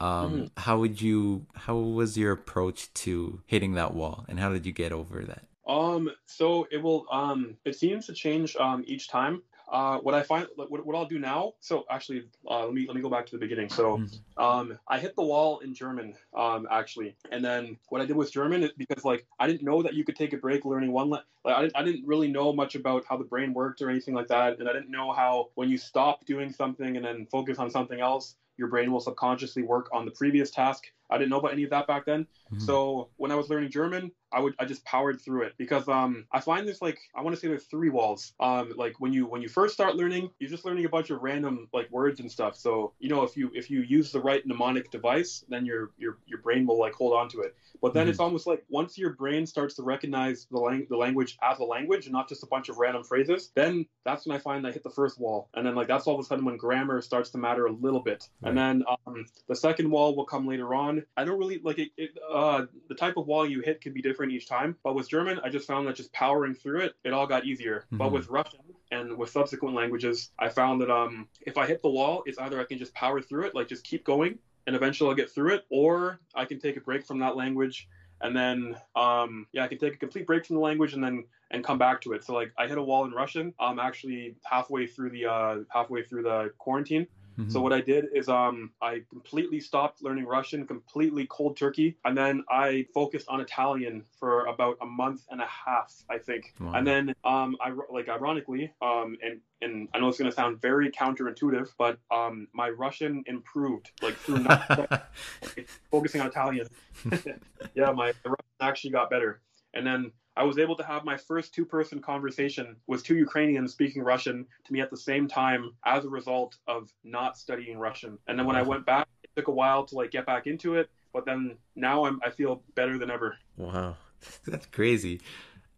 [0.00, 0.46] um, mm-hmm.
[0.56, 1.46] how would you?
[1.54, 5.44] How was your approach to hitting that wall, and how did you get over that?
[5.66, 9.42] Um, so it will um it seems to change um each time.
[9.70, 11.54] Uh, what I find, what, what I'll do now.
[11.60, 13.70] So actually, uh, let me let me go back to the beginning.
[13.70, 14.42] So, mm-hmm.
[14.42, 18.30] um, I hit the wall in German, um, actually, and then what I did with
[18.30, 21.08] German is because like I didn't know that you could take a break learning one.
[21.08, 23.88] Le- like I didn't, I didn't really know much about how the brain worked or
[23.88, 27.26] anything like that, and I didn't know how when you stop doing something and then
[27.30, 30.84] focus on something else, your brain will subconsciously work on the previous task.
[31.10, 32.24] I didn't know about any of that back then.
[32.52, 32.60] Mm-hmm.
[32.60, 36.26] So when I was learning German, I would I just powered through it because um
[36.32, 38.32] I find this like I want to say there's three walls.
[38.40, 41.22] Um like when you when you first start learning, you're just learning a bunch of
[41.22, 42.56] random like words and stuff.
[42.56, 46.18] So you know if you if you use the right mnemonic device, then your your
[46.26, 47.54] your brain will like hold on to it.
[47.82, 48.10] But then mm-hmm.
[48.10, 51.64] it's almost like once your brain starts to recognize the, lang- the language as a
[51.64, 54.70] language and not just a bunch of random phrases, then that's when I find I
[54.70, 55.48] hit the first wall.
[55.54, 58.00] And then like that's all of a sudden when grammar starts to matter a little
[58.00, 58.28] bit.
[58.40, 58.50] Right.
[58.50, 61.01] And then um, the second wall will come later on.
[61.16, 64.02] I don't really like it, it uh, the type of wall you hit can be
[64.02, 64.76] different each time.
[64.82, 67.84] But with German, I just found that just powering through it, it all got easier.
[67.86, 67.98] Mm-hmm.
[67.98, 68.60] But with Russian
[68.90, 72.60] and with subsequent languages, I found that um, if I hit the wall, it's either
[72.60, 75.54] I can just power through it, like just keep going, and eventually I'll get through
[75.54, 77.88] it, or I can take a break from that language
[78.22, 81.24] and then um, yeah, I can take a complete break from the language and then
[81.50, 82.24] and come back to it.
[82.24, 83.52] So like I hit a wall in Russian.
[83.60, 87.06] I'm actually halfway through the uh, halfway through the quarantine.
[87.38, 87.50] Mm-hmm.
[87.50, 92.16] So what I did is um, I completely stopped learning Russian, completely cold turkey, and
[92.16, 96.52] then I focused on Italian for about a month and a half, I think.
[96.60, 96.72] Wow.
[96.74, 100.60] And then um, I like ironically, um, and and I know it's going to sound
[100.60, 105.08] very counterintuitive, but um, my Russian improved like through not
[105.90, 106.66] focusing on Italian.
[107.74, 109.40] yeah, my Russian actually got better,
[109.74, 113.72] and then I was able to have my first two person conversation with two Ukrainians
[113.72, 118.18] speaking Russian to me at the same time as a result of not studying Russian.
[118.28, 120.76] And then when I went back, it took a while to like get back into
[120.76, 123.36] it, but then now I'm I feel better than ever.
[123.56, 123.96] Wow.
[124.46, 125.20] That's crazy.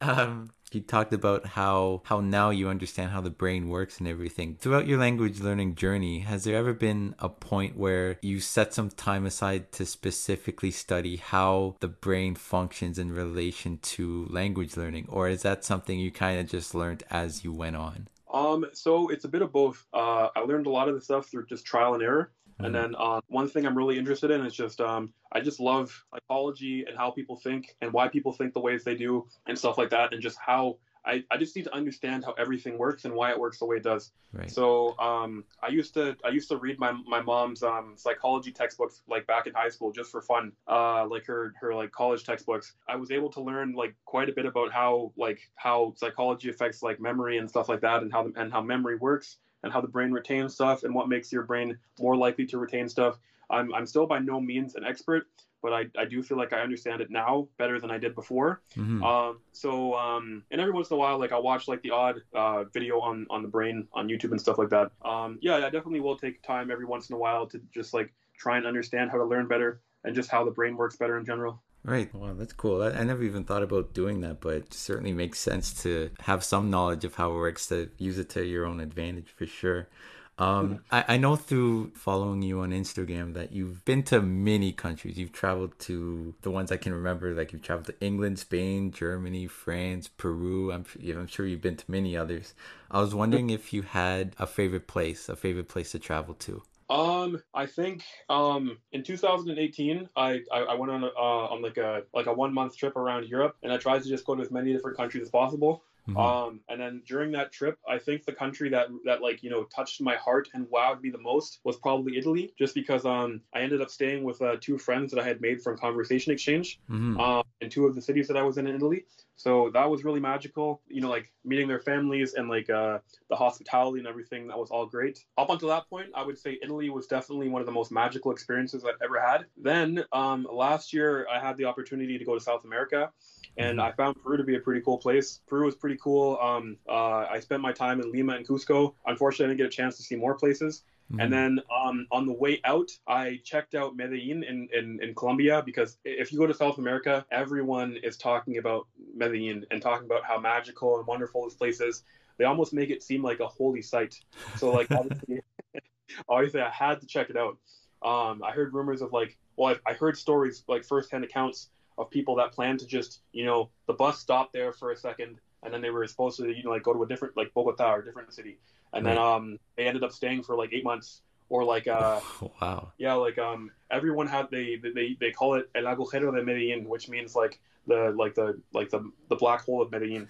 [0.00, 4.56] Um, you talked about how how now you understand how the brain works and everything.
[4.56, 8.90] Throughout your language learning journey, has there ever been a point where you set some
[8.90, 15.28] time aside to specifically study how the brain functions in relation to language learning, or
[15.28, 18.08] is that something you kind of just learned as you went on?
[18.32, 19.86] Um, so it's a bit of both.
[19.92, 22.32] Uh, I learned a lot of the stuff through just trial and error.
[22.54, 22.64] Mm-hmm.
[22.66, 26.04] And then uh, one thing I'm really interested in is just um, I just love
[26.12, 29.76] psychology and how people think and why people think the ways they do and stuff
[29.76, 33.12] like that, and just how I, I just need to understand how everything works and
[33.14, 34.12] why it works the way it does.
[34.32, 34.50] Right.
[34.50, 39.02] So um, I used to I used to read my, my mom's um, psychology textbooks
[39.06, 42.74] like back in high school just for fun, uh, like her her like college textbooks.
[42.88, 46.82] I was able to learn like quite a bit about how like how psychology affects
[46.82, 49.80] like memory and stuff like that, and how the, and how memory works and how
[49.80, 53.18] the brain retains stuff and what makes your brain more likely to retain stuff.
[53.50, 55.26] I'm, I'm still by no means an expert,
[55.62, 58.60] but I, I do feel like I understand it now better than I did before.
[58.76, 59.02] Mm-hmm.
[59.02, 62.20] Um, so, um, and every once in a while, like I'll watch like the odd
[62.34, 64.92] uh, video on, on the brain on YouTube and stuff like that.
[65.04, 68.12] Um, yeah, I definitely will take time every once in a while to just like
[68.36, 71.24] try and understand how to learn better and just how the brain works better in
[71.24, 71.62] general.
[71.84, 72.12] Right.
[72.14, 72.82] Wow, that's cool.
[72.82, 76.42] I, I, never even thought about doing that, but it certainly makes sense to have
[76.42, 79.88] some knowledge of how it works to use it to your own advantage for sure.
[80.36, 85.16] Um, I, I know through following you on Instagram that you've been to many countries.
[85.16, 89.46] You've traveled to the ones I can remember, like you've traveled to England, Spain, Germany,
[89.46, 90.72] France, Peru.
[90.72, 92.54] I'm, I'm sure you've been to many others.
[92.90, 96.62] I was wondering if you had a favorite place, a favorite place to travel to.
[96.90, 101.76] Um, I think um in 2018, I I, I went on a, uh, on like
[101.78, 104.42] a like a one month trip around Europe, and I tried to just go to
[104.42, 105.82] as many different countries as possible.
[106.08, 106.18] Mm-hmm.
[106.18, 109.64] Um, and then during that trip, I think the country that that like you know
[109.64, 113.60] touched my heart and wowed me the most was probably Italy, just because um I
[113.60, 117.18] ended up staying with uh, two friends that I had made from conversation exchange, mm-hmm.
[117.18, 119.06] um, in two of the cities that I was in in Italy.
[119.36, 120.80] So that was really magical.
[120.88, 124.46] You know, like meeting their families and like uh, the hospitality and everything.
[124.48, 125.24] That was all great.
[125.36, 128.30] Up until that point, I would say Italy was definitely one of the most magical
[128.30, 129.46] experiences I've ever had.
[129.56, 133.10] Then um, last year, I had the opportunity to go to South America
[133.56, 133.88] and mm-hmm.
[133.88, 135.40] I found Peru to be a pretty cool place.
[135.46, 136.38] Peru was pretty cool.
[136.40, 138.94] Um, uh, I spent my time in Lima and Cusco.
[139.06, 140.82] Unfortunately, I didn't get a chance to see more places.
[141.12, 141.20] Mm-hmm.
[141.20, 145.62] And then um, on the way out, I checked out Medellin in, in, in Colombia
[145.64, 150.24] because if you go to South America, everyone is talking about Medellin and talking about
[150.24, 152.04] how magical and wonderful this place is.
[152.38, 154.18] They almost make it seem like a holy site.
[154.56, 155.40] So like obviously,
[156.28, 157.58] obviously I had to check it out.
[158.02, 162.10] Um, I heard rumors of like, well, I, I heard stories like firsthand accounts of
[162.10, 165.72] people that planned to just, you know, the bus stopped there for a second and
[165.72, 167.98] then they were supposed to, you know, like go to a different, like Bogota or
[168.00, 168.58] a different city.
[168.92, 169.14] And right.
[169.14, 172.92] then um, they ended up staying for like eight months or like, uh, oh, wow.
[172.98, 177.08] Yeah, like um, everyone had, they, they, they call it El Agujero de Medellin, which
[177.08, 180.28] means like the, like the, like the, the black hole of Medellin.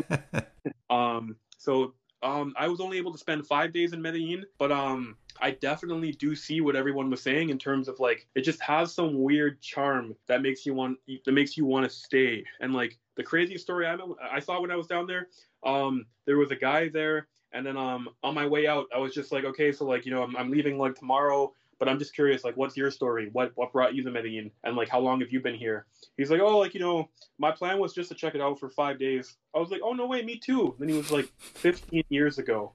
[0.90, 5.16] um, so um, I was only able to spend five days in Medellin, but um,
[5.40, 8.92] I definitely do see what everyone was saying in terms of like it just has
[8.92, 12.44] some weird charm that makes you want that makes you want to stay.
[12.60, 13.96] And like the craziest story I
[14.32, 15.28] I saw when I was down there,
[15.64, 19.14] um, there was a guy there, and then um on my way out, I was
[19.14, 21.52] just like, okay, so like you know I'm, I'm leaving like tomorrow.
[21.78, 23.28] But I'm just curious, like, what's your story?
[23.32, 24.50] What what brought you to Medellin?
[24.64, 25.86] And like, how long have you been here?
[26.16, 28.68] He's like, oh, like you know, my plan was just to check it out for
[28.68, 29.36] five days.
[29.54, 30.74] I was like, oh no way, me too.
[30.78, 32.72] Then he was like, 15 years ago.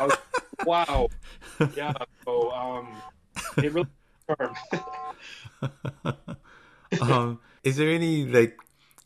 [0.00, 0.16] Was,
[0.64, 1.08] wow.
[1.76, 1.92] Yeah.
[2.24, 2.88] So um,
[3.58, 3.88] it really
[7.00, 8.56] um, is there any like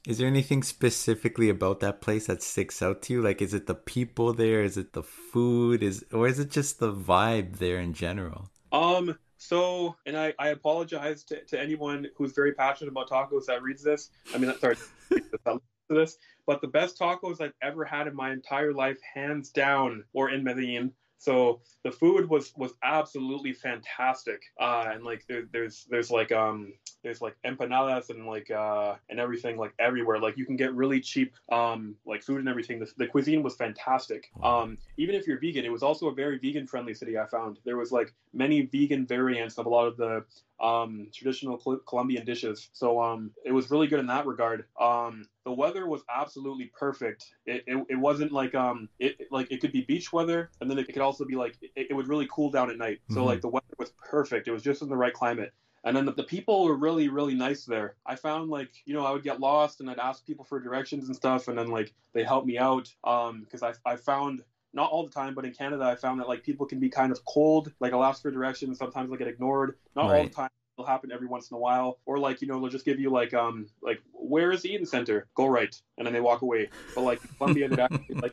[0.07, 3.23] is there anything specifically about that place that sticks out to you?
[3.23, 4.63] Like, is it the people there?
[4.63, 5.83] Is it the food?
[5.83, 8.51] Is or is it just the vibe there in general?
[8.73, 9.19] Um.
[9.41, 13.85] So, and I, I apologize to, to anyone who's very passionate about tacos that reads
[13.85, 14.11] this.
[14.35, 14.77] I mean, sorry,
[15.11, 16.19] to this.
[16.47, 20.43] But the best tacos I've ever had in my entire life, hands down, were in
[20.43, 20.93] Medellin.
[21.19, 26.73] So the food was was absolutely fantastic, uh, and like there, there's there's like um
[27.03, 30.19] there's like empanadas and like uh and everything like everywhere.
[30.19, 32.79] Like you can get really cheap um like food and everything.
[32.79, 34.31] The, the cuisine was fantastic.
[34.43, 37.19] Um, even if you're vegan, it was also a very vegan friendly city.
[37.19, 40.25] I found there was like many vegan variants of a lot of the
[40.61, 42.71] um, traditional Colombian dishes.
[42.73, 44.65] So um, it was really good in that regard.
[44.81, 47.25] Um, the weather was absolutely perfect.
[47.47, 50.79] It, it, it wasn't like um it like it could be beach weather, and then
[50.79, 52.99] it could also be like it, it would really cool down at night.
[53.09, 53.25] So mm-hmm.
[53.25, 54.47] like the weather was perfect.
[54.47, 55.55] It was just in the right climate.
[55.85, 57.95] And then the, the, people were really, really nice there.
[58.05, 61.07] I found like, you know, I would get lost and I'd ask people for directions
[61.07, 61.47] and stuff.
[61.49, 62.93] And then like they helped me out.
[63.05, 64.43] Um, cause I, I found
[64.75, 67.13] not all the time, but in Canada, I found that like people can be kind
[67.13, 67.73] of cold.
[67.81, 69.77] Like I'll ask for directions, sometimes they'll get ignored.
[69.95, 70.19] Not right.
[70.19, 70.51] all the time.
[70.79, 73.11] It'll happen every once in a while, or like you know they'll just give you
[73.11, 75.27] like um like where is the Eaton Center?
[75.35, 76.71] Go right, and then they walk away.
[76.95, 78.33] But like actually, like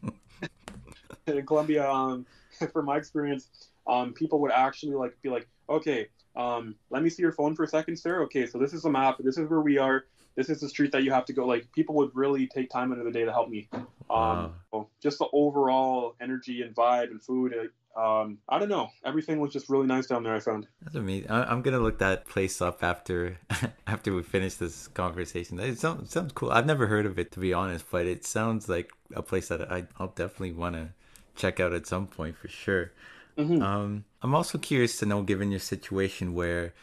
[1.26, 2.28] in Colombia, um,
[2.72, 3.50] from my experience,
[3.88, 7.64] um, people would actually like be like, okay, um, let me see your phone for
[7.64, 8.22] a second, sir.
[8.24, 9.18] Okay, so this is the map.
[9.20, 10.06] This is where we are
[10.36, 11.46] this is the street that you have to go.
[11.46, 13.68] Like people would really take time out of the day to help me.
[13.74, 14.54] Um, wow.
[14.72, 17.54] so just the overall energy and vibe and food.
[17.96, 18.90] Um, I don't know.
[19.06, 20.36] Everything was just really nice down there.
[20.36, 20.68] I found.
[20.82, 21.32] That's amazing.
[21.32, 23.38] I- am gonna look that place up after
[23.88, 25.60] after we finish this conversation.
[25.60, 26.52] It sounds sounds cool.
[26.52, 29.72] I've never heard of it to be honest, but it sounds like a place that
[29.72, 30.90] I, I'll definitely want to
[31.36, 32.92] check out at some point for sure.
[33.38, 33.62] Mm-hmm.
[33.62, 36.74] Um, I'm also curious to know, given your situation where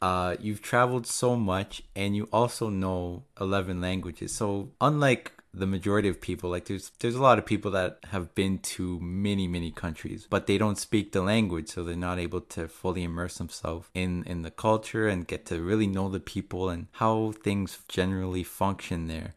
[0.00, 4.34] uh, you've traveled so much and you also know 11 languages.
[4.34, 8.34] So, unlike the majority of people, like there's there's a lot of people that have
[8.34, 12.40] been to many many countries, but they don't speak the language, so they're not able
[12.42, 16.68] to fully immerse themselves in in the culture and get to really know the people
[16.68, 19.34] and how things generally function there.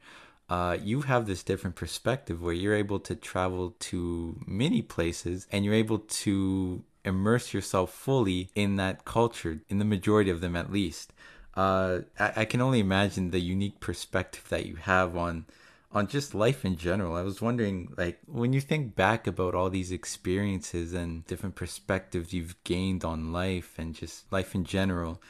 [0.49, 5.63] Uh, you have this different perspective where you're able to travel to many places and
[5.63, 10.71] you're able to immerse yourself fully in that culture, in the majority of them at
[10.71, 11.13] least.
[11.55, 15.45] uh, I, I can only imagine the unique perspective that you have on
[15.93, 17.15] on just life in general.
[17.15, 22.33] I was wondering, like, when you think back about all these experiences and different perspectives
[22.33, 25.21] you've gained on life and just life in general,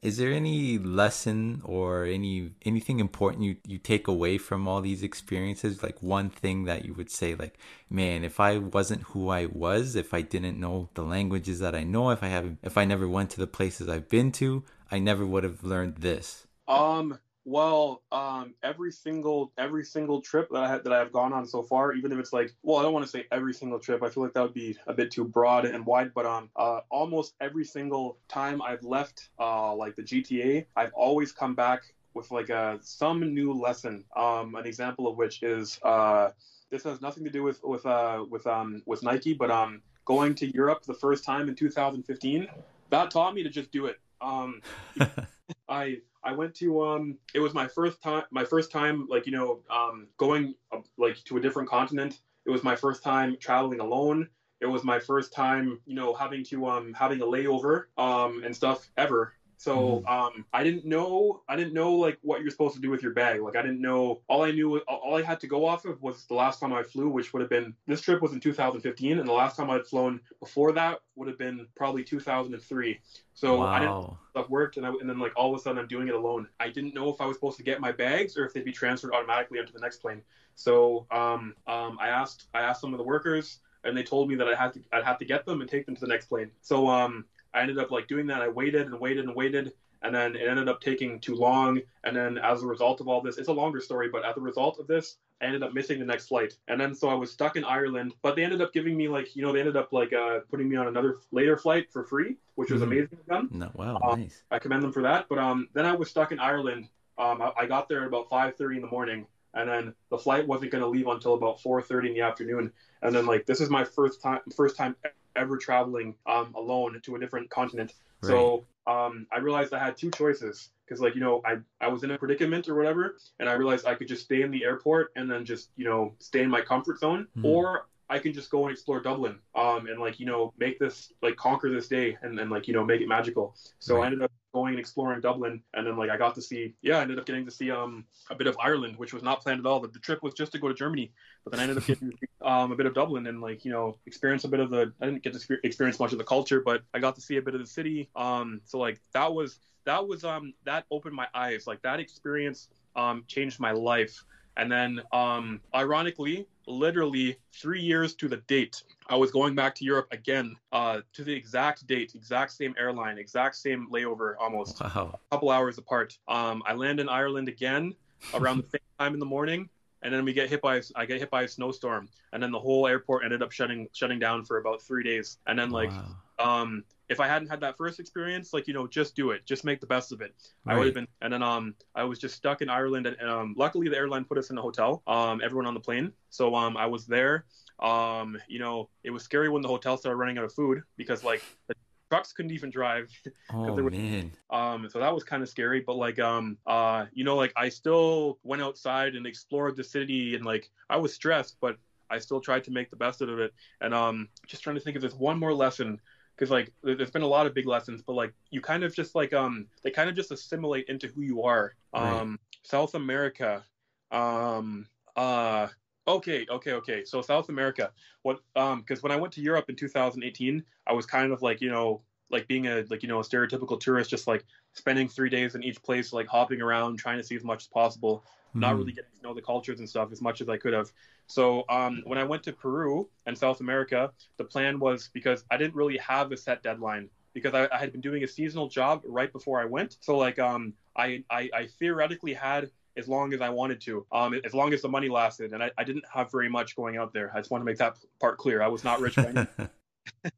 [0.00, 5.02] is there any lesson or any anything important you, you take away from all these
[5.02, 5.82] experiences?
[5.82, 7.58] Like one thing that you would say, like,
[7.90, 11.82] man, if I wasn't who I was, if I didn't know the languages that I
[11.82, 15.00] know, if I haven't if I never went to the places I've been to, I
[15.00, 16.46] never would have learned this.
[16.68, 17.18] Um
[17.48, 21.46] well, um, every single every single trip that I had that I have gone on
[21.46, 24.02] so far, even if it's like, well, I don't want to say every single trip.
[24.02, 26.12] I feel like that would be a bit too broad and wide.
[26.12, 31.32] But um, uh, almost every single time I've left, uh, like the GTA, I've always
[31.32, 34.04] come back with like a some new lesson.
[34.14, 36.30] Um, an example of which is uh,
[36.70, 40.34] this has nothing to do with with uh with um with Nike, but um going
[40.34, 42.46] to Europe the first time in 2015,
[42.90, 43.98] that taught me to just do it.
[44.20, 44.60] Um,
[45.68, 45.98] I
[46.28, 49.62] I went to um it was my first time my first time like you know
[49.70, 52.20] um going uh, like to a different continent.
[52.44, 54.28] It was my first time traveling alone.
[54.60, 58.54] It was my first time you know having to um having a layover um and
[58.54, 59.32] stuff ever.
[59.58, 60.06] So mm-hmm.
[60.06, 63.12] um, I didn't know I didn't know like what you're supposed to do with your
[63.12, 63.42] bag.
[63.42, 64.22] Like I didn't know.
[64.28, 66.84] All I knew all I had to go off of was the last time I
[66.84, 69.84] flew, which would have been this trip was in 2015, and the last time I'd
[69.84, 73.00] flown before that would have been probably 2003.
[73.34, 73.66] So wow.
[73.66, 76.06] I didn't stuff worked, and, I, and then like all of a sudden I'm doing
[76.06, 76.46] it alone.
[76.60, 78.72] I didn't know if I was supposed to get my bags or if they'd be
[78.72, 80.22] transferred automatically onto the next plane.
[80.54, 84.36] So um, um, I asked I asked some of the workers and they told me
[84.36, 86.26] that I had to I'd have to get them and take them to the next
[86.26, 86.52] plane.
[86.62, 87.24] So um,
[87.54, 88.42] I ended up like doing that.
[88.42, 89.72] I waited and waited and waited,
[90.02, 91.80] and then it ended up taking too long.
[92.04, 94.40] And then as a result of all this, it's a longer story, but as a
[94.40, 96.56] result of this, I ended up missing the next flight.
[96.66, 99.34] And then so I was stuck in Ireland, but they ended up giving me like,
[99.36, 102.36] you know, they ended up like uh, putting me on another later flight for free,
[102.56, 102.86] which was mm.
[102.86, 103.48] amazing of them.
[103.52, 104.42] No, wow, um, nice.
[104.50, 105.26] I commend them for that.
[105.28, 106.88] But um, then I was stuck in Ireland.
[107.18, 110.46] Um, I, I got there at about 5:30 in the morning, and then the flight
[110.46, 112.72] wasn't going to leave until about 4:30 in the afternoon.
[113.02, 114.96] And then like this is my first time, first time
[115.36, 117.94] ever traveling um, alone to a different continent.
[118.22, 118.30] Right.
[118.30, 122.02] So um, I realized I had two choices because, like, you know, I, I was
[122.02, 125.12] in a predicament or whatever, and I realized I could just stay in the airport
[125.16, 127.44] and then just, you know, stay in my comfort zone, mm.
[127.44, 131.12] or I can just go and explore Dublin, um, and like you know make this
[131.20, 133.54] like conquer this day and then like you know make it magical.
[133.80, 134.04] So right.
[134.04, 136.98] I ended up going and exploring Dublin, and then like I got to see yeah
[136.98, 139.60] I ended up getting to see um a bit of Ireland, which was not planned
[139.60, 139.80] at all.
[139.80, 141.12] The, the trip was just to go to Germany,
[141.44, 143.96] but then I ended up getting um a bit of Dublin and like you know
[144.06, 146.82] experience a bit of the I didn't get to experience much of the culture, but
[146.94, 148.08] I got to see a bit of the city.
[148.16, 151.66] Um, so like that was that was um that opened my eyes.
[151.66, 154.24] Like that experience um changed my life.
[154.58, 159.84] And then, um, ironically, literally three years to the date, I was going back to
[159.84, 165.14] Europe again, uh, to the exact date, exact same airline, exact same layover, almost wow.
[165.14, 166.18] a couple hours apart.
[166.26, 167.94] Um, I land in Ireland again
[168.34, 169.68] around the same time in the morning,
[170.02, 172.58] and then we get hit by I get hit by a snowstorm, and then the
[172.58, 175.90] whole airport ended up shutting shutting down for about three days, and then like.
[175.90, 176.16] Wow.
[176.40, 179.64] Um, if I hadn't had that first experience, like you know, just do it, just
[179.64, 180.34] make the best of it.
[180.64, 180.74] Right.
[180.74, 183.54] I would have been, and then um, I was just stuck in Ireland, and um,
[183.56, 186.12] luckily the airline put us in a hotel, um, everyone on the plane.
[186.30, 187.44] So um, I was there.
[187.80, 191.24] Um, you know, it was scary when the hotel started running out of food because
[191.24, 191.74] like the
[192.10, 193.10] trucks couldn't even drive.
[193.50, 194.30] Oh were, man.
[194.50, 197.70] Um, so that was kind of scary, but like um, uh, you know, like I
[197.70, 201.78] still went outside and explored the city, and like I was stressed, but
[202.10, 203.54] I still tried to make the best of it.
[203.80, 206.00] And um, just trying to think if there's one more lesson
[206.38, 209.14] because like there's been a lot of big lessons but like you kind of just
[209.14, 212.38] like um they kind of just assimilate into who you are um right.
[212.62, 213.64] south america
[214.12, 214.86] um
[215.16, 215.66] uh
[216.06, 217.90] okay okay okay so south america
[218.22, 221.60] what um because when i went to europe in 2018 i was kind of like
[221.60, 225.30] you know like being a like you know a stereotypical tourist just like spending three
[225.30, 228.24] days in each place like hopping around trying to see as much as possible.
[228.54, 230.90] Not really getting to know the cultures and stuff as much as i could have
[231.28, 235.58] so um, when I went to Peru and South America, the plan was because I
[235.58, 239.02] didn't really have a set deadline because I, I had been doing a seasonal job
[239.04, 239.98] right before I went.
[240.00, 244.40] So like um, I, I, I theoretically had as long as I wanted to, um,
[244.42, 247.12] as long as the money lasted, and I, I didn't have very much going out
[247.12, 247.30] there.
[247.32, 248.62] I just want to make that part clear.
[248.62, 249.16] I was not rich.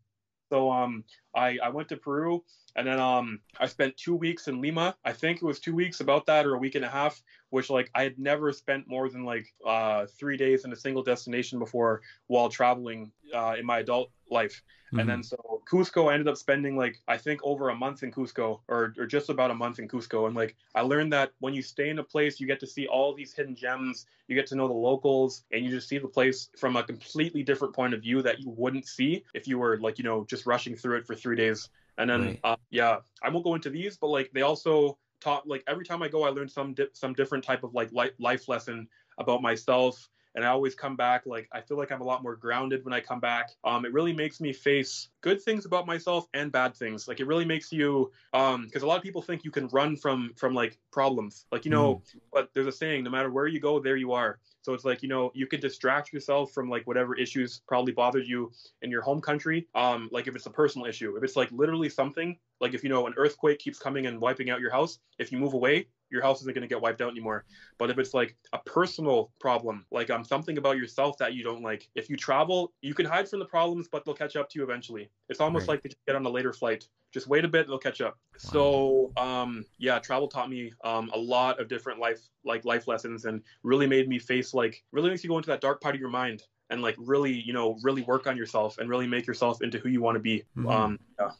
[0.50, 2.42] so um, I, I went to Peru
[2.76, 4.96] and then um, I spent two weeks in Lima.
[5.04, 7.70] I think it was two weeks, about that, or a week and a half, which
[7.70, 11.58] like I had never spent more than like uh, three days in a single destination
[11.58, 14.62] before while traveling uh, in my adult life.
[14.88, 14.98] Mm-hmm.
[14.98, 18.10] And then so Cusco, I ended up spending like I think over a month in
[18.10, 20.26] Cusco, or or just about a month in Cusco.
[20.26, 22.88] And like I learned that when you stay in a place, you get to see
[22.88, 24.06] all these hidden gems.
[24.26, 27.42] You get to know the locals, and you just see the place from a completely
[27.44, 30.44] different point of view that you wouldn't see if you were like you know just
[30.44, 31.68] rushing through it for three days.
[31.98, 32.40] And then, right.
[32.44, 36.02] uh, yeah, I won't go into these, but like they also taught like every time
[36.02, 39.42] I go, I learn some di- some different type of like life, life lesson about
[39.42, 42.84] myself and I always come back like I feel like I'm a lot more grounded
[42.84, 43.50] when I come back.
[43.64, 47.08] Um, it really makes me face good things about myself and bad things.
[47.08, 49.96] Like it really makes you um because a lot of people think you can run
[49.96, 51.46] from from like problems.
[51.50, 52.20] Like you know, mm.
[52.32, 54.38] but there's a saying, no matter where you go, there you are.
[54.62, 58.26] So it's like, you know, you can distract yourself from like whatever issues probably bothered
[58.26, 58.52] you
[58.82, 59.66] in your home country.
[59.74, 62.90] Um, like if it's a personal issue, if it's like literally something, like if you
[62.90, 66.22] know an earthquake keeps coming and wiping out your house, if you move away, your
[66.22, 67.44] house isn't going to get wiped out anymore.
[67.78, 71.62] But if it's like a personal problem, like um something about yourself that you don't
[71.62, 74.58] like, if you travel, you can hide from the problems, but they'll catch up to
[74.58, 75.10] you eventually.
[75.28, 75.74] It's almost right.
[75.74, 76.88] like they get on a later flight.
[77.12, 78.18] Just wait a bit, they'll catch up.
[78.32, 78.38] Wow.
[78.52, 83.24] So um yeah, travel taught me um a lot of different life like life lessons
[83.24, 86.00] and really made me face like really makes you go into that dark part of
[86.00, 89.62] your mind and like really you know really work on yourself and really make yourself
[89.62, 90.44] into who you want to be.
[90.56, 90.68] Mm-hmm.
[90.68, 91.30] Um yeah.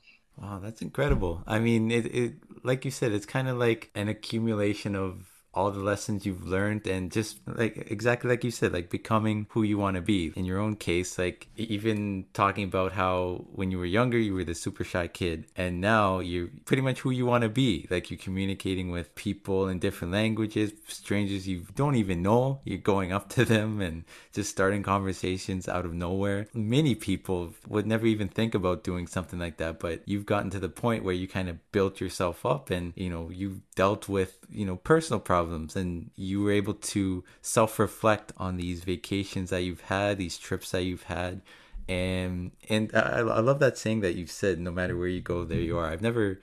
[0.40, 1.42] Wow, that's incredible.
[1.46, 2.34] I mean, it, it
[2.64, 6.86] like you said, it's kind of like an accumulation of all the lessons you've learned
[6.86, 10.32] and just like exactly like you said like becoming who you want to be.
[10.36, 14.44] In your own case like even talking about how when you were younger you were
[14.44, 17.86] the super shy kid and now you're pretty much who you want to be.
[17.90, 22.60] Like you're communicating with people in different languages strangers you don't even know.
[22.64, 26.46] You're going up to them and just starting conversations out of nowhere.
[26.54, 30.60] Many people would never even think about doing something like that but you've gotten to
[30.60, 34.38] the point where you kind of built yourself up and you know you've dealt with
[34.48, 39.62] you know personal problems problems and you were able to self-reflect on these vacations that
[39.62, 41.40] you've had these trips that you've had
[41.88, 45.44] and and I, I love that saying that you've said no matter where you go
[45.44, 46.40] there you are i've never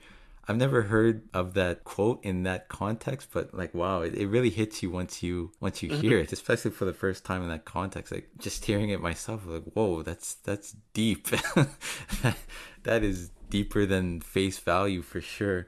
[0.48, 4.48] I've never heard of that quote in that context, but like wow, it, it really
[4.48, 7.66] hits you once you once you hear it, especially for the first time in that
[7.66, 8.10] context.
[8.10, 11.28] Like just hearing it myself, like whoa, that's that's deep.
[12.84, 15.66] that is deeper than face value for sure.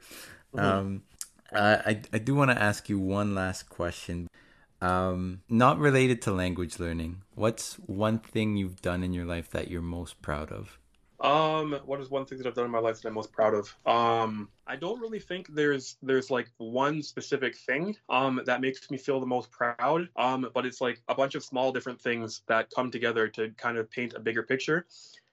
[0.55, 0.65] Mm-hmm.
[0.65, 1.03] Um,
[1.53, 4.27] uh, I, I do want to ask you one last question.
[4.81, 7.21] Um, not related to language learning.
[7.35, 10.79] What's one thing you've done in your life that you're most proud of?
[11.19, 13.53] Um, what is one thing that I've done in my life that I'm most proud
[13.53, 13.75] of?
[13.85, 18.97] Um, I don't really think there's there's like one specific thing um that makes me
[18.97, 20.09] feel the most proud.
[20.15, 23.77] Um, but it's like a bunch of small different things that come together to kind
[23.77, 24.87] of paint a bigger picture.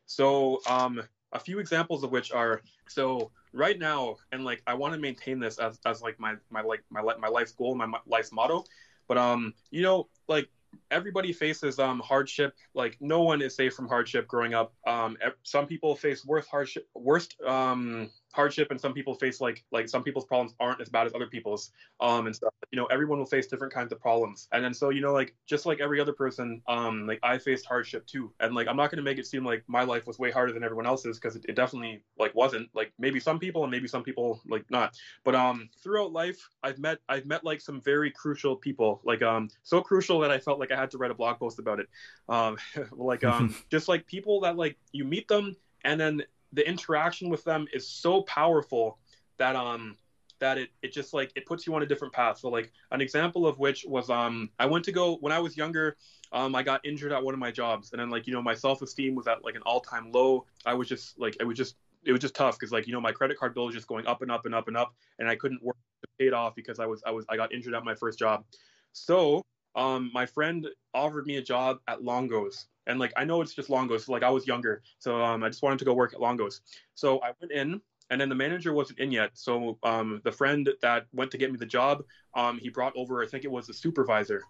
[0.04, 1.02] So um,
[1.32, 5.38] a few examples of which are so right now and like i want to maintain
[5.38, 8.64] this as, as like my my like my my life's goal my, my life's motto
[9.06, 10.48] but um you know like
[10.90, 15.66] everybody faces um hardship like no one is safe from hardship growing up um some
[15.66, 20.24] people face worse hardship worst um hardship and some people face like like some people's
[20.24, 23.46] problems aren't as bad as other people's um and stuff you know everyone will face
[23.46, 24.48] different kinds of problems.
[24.52, 27.66] And then so you know like just like every other person um like i faced
[27.66, 30.18] hardship too and like i'm not going to make it seem like my life was
[30.18, 33.64] way harder than everyone else's because it, it definitely like wasn't like maybe some people
[33.64, 34.94] and maybe some people like not.
[35.24, 39.48] But um throughout life i've met i've met like some very crucial people like um
[39.62, 41.88] so crucial that i felt like i had to write a blog post about it.
[42.28, 42.56] Um
[42.92, 46.22] like um just like people that like you meet them and then
[46.52, 48.98] the interaction with them is so powerful
[49.38, 49.96] that um
[50.40, 52.38] that it, it just like it puts you on a different path.
[52.38, 55.56] So like an example of which was um i went to go when i was
[55.56, 55.96] younger
[56.32, 57.92] um i got injured at one of my jobs.
[57.92, 60.46] And then like you know my self-esteem was at like an all-time low.
[60.64, 63.00] I was just like it was just it was just tough because like you know
[63.00, 65.28] my credit card bill was just going up and up and up and up and
[65.28, 67.74] i couldn't work to pay it off because i was i was i got injured
[67.74, 68.44] at my first job.
[68.92, 69.42] So
[69.78, 73.68] um my friend offered me a job at longos and like I know it's just
[73.68, 74.06] Longos.
[74.06, 76.60] So, like I was younger, so um, I just wanted to go work at Longos.
[76.94, 79.30] So I went in, and then the manager wasn't in yet.
[79.34, 82.02] So um, the friend that went to get me the job,
[82.34, 84.42] um, he brought over I think it was the supervisor.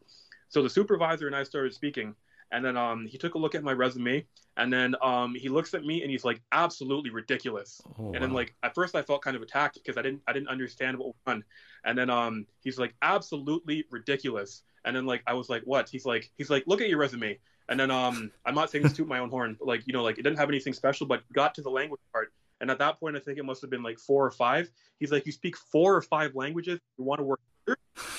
[0.48, 2.14] So the supervisor and I started speaking,
[2.52, 4.24] and then um, he took a look at my resume,
[4.56, 8.20] and then um, he looks at me and he's like, "Absolutely ridiculous." Oh, and wow.
[8.20, 10.96] then like at first I felt kind of attacked because I didn't I didn't understand
[10.96, 11.44] what was done,
[11.84, 16.06] and then um, he's like, "Absolutely ridiculous." And then like I was like, "What?" He's
[16.06, 19.04] like, he's like, "Look at your resume." And then um, I'm not saying this to
[19.04, 21.54] my own horn, but like you know, like it didn't have anything special, but got
[21.56, 22.32] to the language part.
[22.62, 24.70] And at that point, I think it must have been like four or five.
[24.98, 26.80] He's like, you speak four or five languages.
[26.96, 27.76] You want to work here?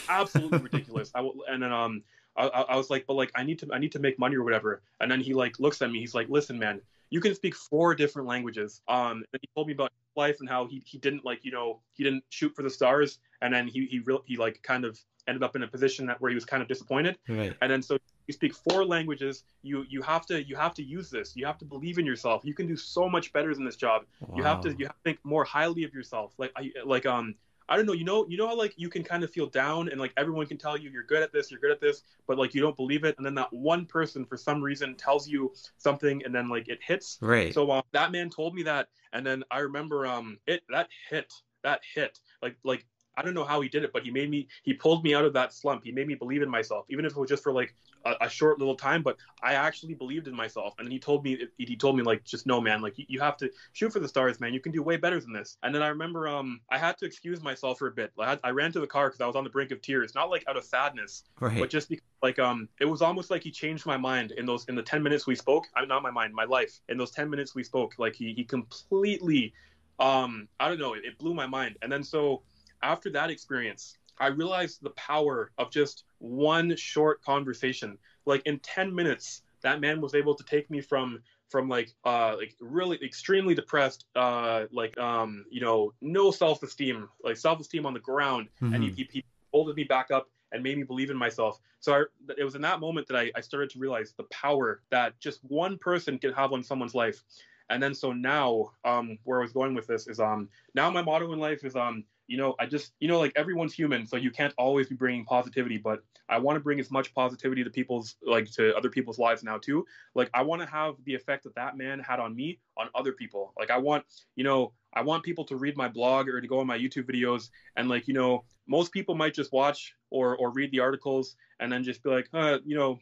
[0.08, 1.12] Absolutely ridiculous.
[1.16, 2.04] I will, and then um,
[2.38, 4.44] I, I was like, but like I need to I need to make money or
[4.44, 4.84] whatever.
[5.02, 6.00] And then he like looks at me.
[6.00, 8.82] He's like, listen, man, you can speak four different languages.
[8.88, 11.80] Um, and he told me about life and how he, he didn't like you know
[11.94, 15.00] he didn't shoot for the stars, and then he he real he like kind of
[15.30, 17.18] ended up in a position that where he was kind of disappointed.
[17.28, 17.56] Right.
[17.62, 19.44] And then so you speak four languages.
[19.62, 21.36] You you have to you have to use this.
[21.36, 22.42] You have to believe in yourself.
[22.44, 24.04] You can do so much better than this job.
[24.20, 24.38] Wow.
[24.38, 26.34] You have to you have to think more highly of yourself.
[26.38, 27.36] Like I like um
[27.70, 29.90] I don't know, you know, you know how like you can kind of feel down
[29.90, 32.38] and like everyone can tell you you're good at this, you're good at this, but
[32.40, 35.54] like you don't believe it, and then that one person for some reason tells you
[35.78, 37.20] something, and then like it hits.
[37.22, 37.54] Right.
[37.54, 41.32] So um, that man told me that, and then I remember um it that hit
[41.64, 42.86] that hit like like
[43.20, 45.26] I don't know how he did it, but he made me he pulled me out
[45.26, 45.84] of that slump.
[45.84, 48.30] He made me believe in myself, even if it was just for like a, a
[48.30, 49.04] short little time.
[49.04, 52.24] But I actually believed in myself, and then he told me he told me like
[52.24, 54.54] just no man, like you, you have to shoot for the stars, man.
[54.54, 55.58] You can do way better than this.
[55.64, 58.12] And then I remember um I had to excuse myself for a bit.
[58.18, 60.16] I, had, I ran to the car because I was on the brink of tears,
[60.16, 61.60] not like out of sadness, right.
[61.60, 64.66] but just because like um it was almost like he changed my mind in those
[64.66, 67.30] in the 10 minutes we spoke i'm not my mind my life in those 10
[67.30, 69.54] minutes we spoke like he he completely
[70.00, 72.42] um i don't know it, it blew my mind and then so
[72.82, 78.94] after that experience i realized the power of just one short conversation like in 10
[78.94, 83.56] minutes that man was able to take me from from like uh like really extremely
[83.56, 88.74] depressed uh like um you know no self-esteem like self-esteem on the ground mm-hmm.
[88.74, 91.60] and he, he, folded me back up and made me believe in myself.
[91.80, 92.04] So I,
[92.38, 95.40] it was in that moment that I, I started to realize the power that just
[95.44, 97.24] one person can have on someone's life.
[97.70, 101.02] And then so now, um, where I was going with this is um now my
[101.02, 104.16] motto in life is um you know I just you know like everyone's human, so
[104.16, 107.72] you can't always be bringing positivity, but I want to bring as much positivity to
[107.72, 109.86] people's like to other people's lives now too.
[110.14, 113.14] Like I want to have the effect that that man had on me on other
[113.14, 113.54] people.
[113.60, 114.06] Like I want
[114.36, 117.10] you know I want people to read my blog or to go on my YouTube
[117.12, 121.36] videos and like you know most people might just watch or or read the articles
[121.60, 123.00] and then just be like, uh, you know,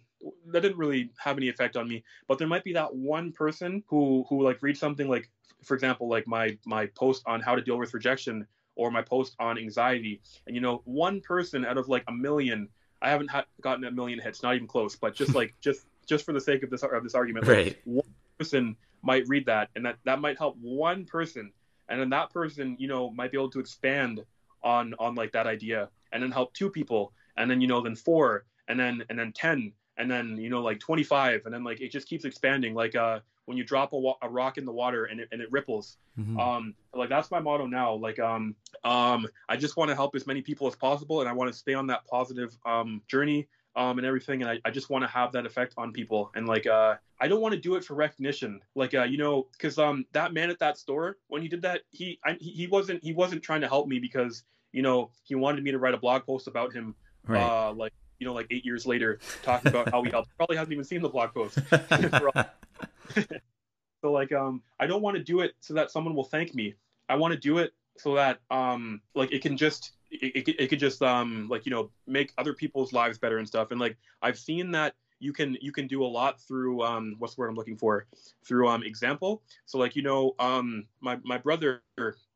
[0.48, 2.04] that didn't really have any effect on me.
[2.28, 5.30] But there might be that one person who who like reads something like,
[5.64, 8.48] for example, like my my post on how to deal with rejection
[8.78, 12.70] or my post on anxiety, and you know, one person out of like a million,
[13.02, 16.26] I haven't ha- gotten a million hits, not even close, but just like just just
[16.26, 17.66] for the sake of this of this argument, right.
[17.66, 21.52] like one person might read that, and that that might help one person,
[21.90, 24.24] and then that person, you know, might be able to expand
[24.64, 27.96] on on like that idea and then help two people and then you know then
[27.96, 31.82] four and then and then 10 and then you know like 25 and then like
[31.82, 32.74] it just keeps expanding.
[32.74, 35.52] Like uh when you drop a, a rock in the water and it, and it
[35.52, 36.40] ripples mm-hmm.
[36.40, 40.26] um like that's my motto now like um um i just want to help as
[40.28, 44.00] many people as possible and i want to stay on that positive um journey um,
[44.00, 44.42] and everything.
[44.42, 46.32] And I, I just want to have that effect on people.
[46.36, 48.60] And like, uh, I don't want to do it for recognition.
[48.76, 51.82] Like, uh, you know, because um, that man at that store when he did that,
[51.92, 54.44] he I, he wasn't he wasn't trying to help me because
[54.74, 56.96] you know he wanted me to write a blog post about him.
[57.28, 57.42] Right.
[57.42, 60.36] Uh, like you know, like eight years later, talking about how he helped.
[60.38, 61.60] Probably hasn't even seen the blog post.
[64.02, 66.76] so like, um, I don't want to do it so that someone will thank me.
[67.10, 70.68] I want to do it so that um, like it can just it, it, it
[70.68, 73.72] could just um like you know make other people's lives better and stuff.
[73.72, 77.36] And like i've seen that you can you can do a lot through um what's
[77.36, 78.08] the word i'm looking for?
[78.46, 79.42] Through um example.
[79.66, 81.82] So like you know um my my brother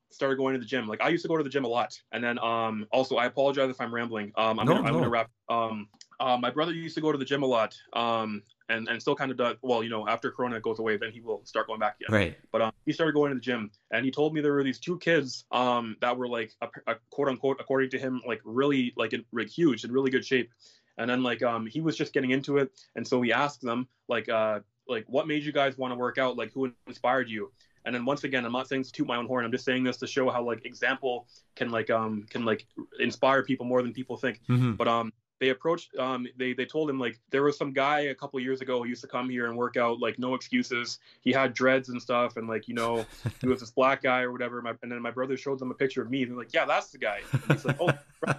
[0.09, 0.87] started going to the gym.
[0.87, 1.99] Like i used to go to the gym a lot.
[2.11, 4.31] And then um also i apologize if i'm rambling.
[4.35, 4.87] Um i'm, no, gonna, no.
[4.87, 5.87] I'm gonna wrap um
[6.19, 7.75] uh, my brother used to go to the gym a lot.
[7.93, 11.11] Um and and still kind of does well you know after corona goes away then
[11.11, 12.13] he will start going back again.
[12.13, 12.37] Right.
[12.51, 14.79] But um, he started going to the gym and he told me there were these
[14.79, 18.93] two kids um that were like a, a quote unquote according to him like really
[18.95, 20.51] like in, like huge in really good shape.
[20.97, 23.87] And then like um he was just getting into it and so he asked them
[24.07, 26.37] like uh like what made you guys want to work out?
[26.37, 27.51] Like who inspired you?
[27.83, 29.83] And then once again i'm not saying to toot my own horn i'm just saying
[29.83, 32.67] this to show how like example can like um can like
[32.99, 34.39] inspire people more than people think.
[34.47, 34.73] Mm-hmm.
[34.73, 35.11] but um
[35.41, 38.61] they approached um they they told him like there was some guy a couple years
[38.61, 40.99] ago who used to come here and work out like no excuses.
[41.21, 43.05] He had dreads and stuff and like you know
[43.41, 44.61] he was this black guy or whatever.
[44.61, 46.65] My, and then my brother showed them a picture of me and they're like yeah
[46.65, 47.21] that's the guy.
[47.33, 47.91] And he's like oh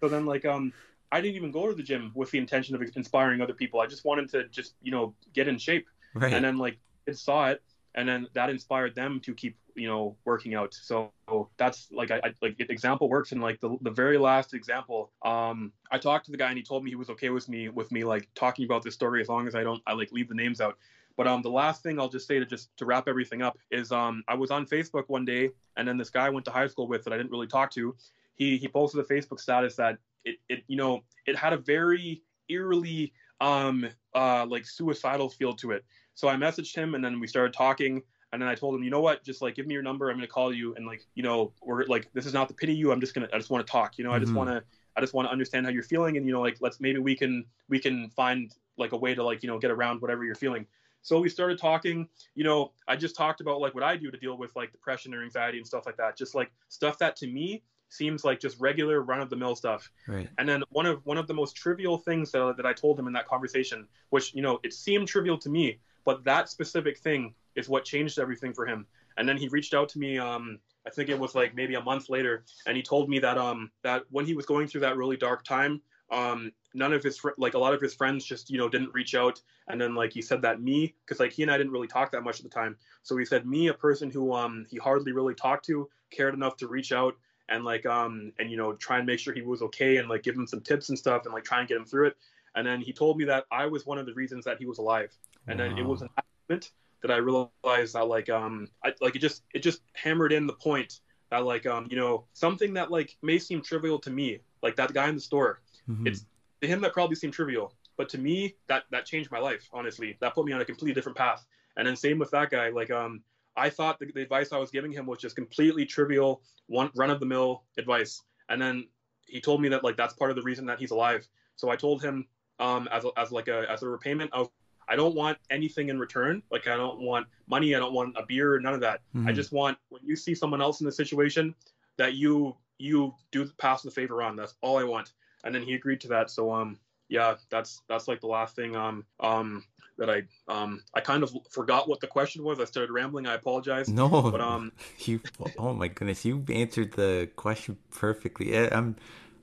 [0.00, 0.72] so then like um
[1.10, 3.80] I didn't even go to the gym with the intention of inspiring other people.
[3.80, 5.88] I just wanted to just you know get in shape.
[6.14, 6.32] Right.
[6.32, 7.60] and then like it saw it
[7.96, 10.74] and then that inspired them to keep you know working out.
[10.74, 11.10] So
[11.56, 15.72] that's like I, I like example works and like the, the very last example um
[15.90, 17.90] i talked to the guy and he told me he was okay with me with
[17.90, 20.34] me like talking about this story as long as i don't i like leave the
[20.34, 20.76] names out.
[21.16, 23.90] But um the last thing i'll just say to just to wrap everything up is
[23.90, 26.66] um i was on facebook one day and then this guy I went to high
[26.66, 27.96] school with that i didn't really talk to
[28.34, 32.22] he he posted a facebook status that it, it you know it had a very
[32.48, 35.84] eerily um uh like suicidal feel to it
[36.16, 38.02] so i messaged him and then we started talking
[38.32, 40.10] and then I told him, you know what, just like give me your number.
[40.10, 42.74] I'm gonna call you, and like you know, we're like this is not to pity
[42.74, 42.92] you.
[42.92, 43.98] I'm just gonna I just want to talk.
[43.98, 44.38] You know, I just mm-hmm.
[44.38, 44.62] want to
[44.96, 47.14] I just want to understand how you're feeling, and you know, like let's maybe we
[47.14, 50.34] can we can find like a way to like you know get around whatever you're
[50.34, 50.66] feeling.
[51.02, 52.08] So we started talking.
[52.34, 55.14] You know, I just talked about like what I do to deal with like depression
[55.14, 56.18] or anxiety and stuff like that.
[56.18, 59.88] Just like stuff that to me seems like just regular run of the mill stuff.
[60.08, 60.28] Right.
[60.38, 63.06] And then one of one of the most trivial things that, that I told him
[63.06, 67.34] in that conversation, which you know it seemed trivial to me, but that specific thing
[67.56, 68.86] is what changed everything for him.
[69.18, 70.18] And then he reached out to me.
[70.18, 73.36] Um, I think it was like maybe a month later, and he told me that
[73.36, 77.18] um that when he was going through that really dark time, um none of his
[77.18, 79.40] fr- like a lot of his friends just you know didn't reach out.
[79.68, 82.12] And then like he said that me, because like he and I didn't really talk
[82.12, 82.76] that much at the time.
[83.02, 86.56] So he said me, a person who um he hardly really talked to, cared enough
[86.58, 87.16] to reach out
[87.48, 90.22] and like um and you know try and make sure he was okay and like
[90.22, 92.16] give him some tips and stuff and like try and get him through it.
[92.54, 94.78] And then he told me that I was one of the reasons that he was
[94.78, 95.12] alive.
[95.46, 95.68] And wow.
[95.68, 96.72] then it was an accident
[97.02, 100.52] that I realized that like um I like it just it just hammered in the
[100.52, 104.76] point that like um you know something that like may seem trivial to me like
[104.76, 106.06] that guy in the store mm-hmm.
[106.06, 106.24] it's
[106.60, 110.16] to him that probably seemed trivial but to me that that changed my life honestly
[110.20, 111.44] that put me on a completely different path
[111.76, 113.22] and then same with that guy like um
[113.58, 117.10] I thought the, the advice I was giving him was just completely trivial one run
[117.10, 118.86] of the mill advice and then
[119.26, 121.26] he told me that like that's part of the reason that he's alive
[121.56, 122.26] so I told him
[122.58, 124.50] um as a, as like a as a repayment of
[124.88, 126.42] I don't want anything in return.
[126.50, 127.74] Like I don't want money.
[127.74, 128.58] I don't want a beer.
[128.60, 129.00] None of that.
[129.14, 129.28] Mm-hmm.
[129.28, 131.54] I just want when you see someone else in the situation
[131.96, 134.36] that you you do pass the favor on.
[134.36, 135.12] That's all I want.
[135.44, 136.30] And then he agreed to that.
[136.30, 136.78] So um
[137.08, 139.64] yeah, that's that's like the last thing um um
[139.98, 142.60] that I um I kind of forgot what the question was.
[142.60, 143.26] I started rambling.
[143.26, 143.88] I apologize.
[143.88, 145.20] No, but um you
[145.58, 148.56] oh my goodness, you answered the question perfectly.
[148.56, 148.96] I'm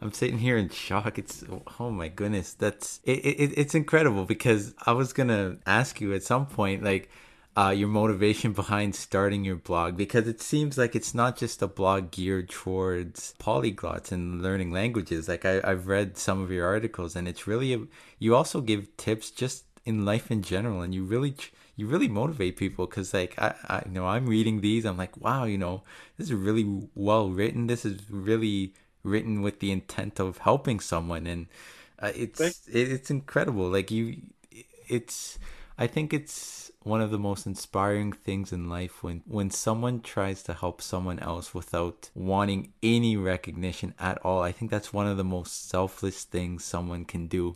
[0.03, 1.17] I'm sitting here in shock.
[1.17, 1.45] It's
[1.79, 6.23] oh my goodness, that's it, it, It's incredible because I was gonna ask you at
[6.23, 7.09] some point, like,
[7.55, 11.67] uh, your motivation behind starting your blog because it seems like it's not just a
[11.67, 15.29] blog geared towards polyglots and learning languages.
[15.29, 17.79] Like I, I've read some of your articles, and it's really a,
[18.19, 21.33] you also give tips just in life in general, and you really
[21.77, 25.15] you really motivate people because like I, I you know I'm reading these, I'm like
[25.15, 25.83] wow, you know
[26.17, 27.67] this is really well written.
[27.67, 28.73] This is really
[29.03, 31.47] written with the intent of helping someone and
[31.99, 33.69] uh, it's it, it's incredible.
[33.69, 34.17] Like you
[34.89, 35.39] it's
[35.77, 40.43] i think it's one of the most inspiring things in life when when someone tries
[40.43, 44.41] to help someone else without wanting any recognition at all.
[44.41, 47.55] I think that's one of the most selfless things someone can do.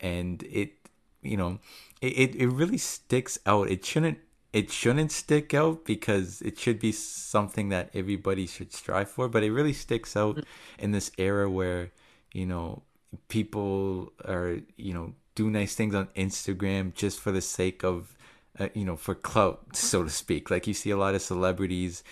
[0.00, 0.74] And it
[1.22, 1.58] you know
[2.00, 3.68] it, it really sticks out.
[3.68, 4.18] It shouldn't
[4.52, 9.42] it shouldn't stick out because it should be something that everybody should strive for but
[9.42, 10.44] it really sticks out mm.
[10.78, 11.90] in this era where
[12.32, 12.82] you know
[13.28, 18.16] people are you know do nice things on instagram just for the sake of
[18.58, 22.02] uh, you know for clout so to speak like you see a lot of celebrities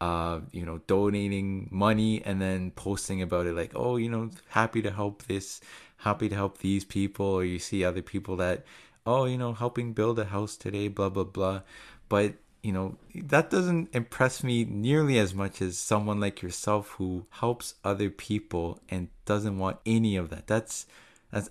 [0.00, 4.82] uh you know donating money and then posting about it like oh you know happy
[4.82, 5.60] to help this
[5.98, 8.64] happy to help these people or you see other people that
[9.06, 11.62] oh, you know, helping build a house today, blah, blah, blah.
[12.08, 17.26] But, you know, that doesn't impress me nearly as much as someone like yourself who
[17.30, 20.46] helps other people and doesn't want any of that.
[20.46, 20.86] That's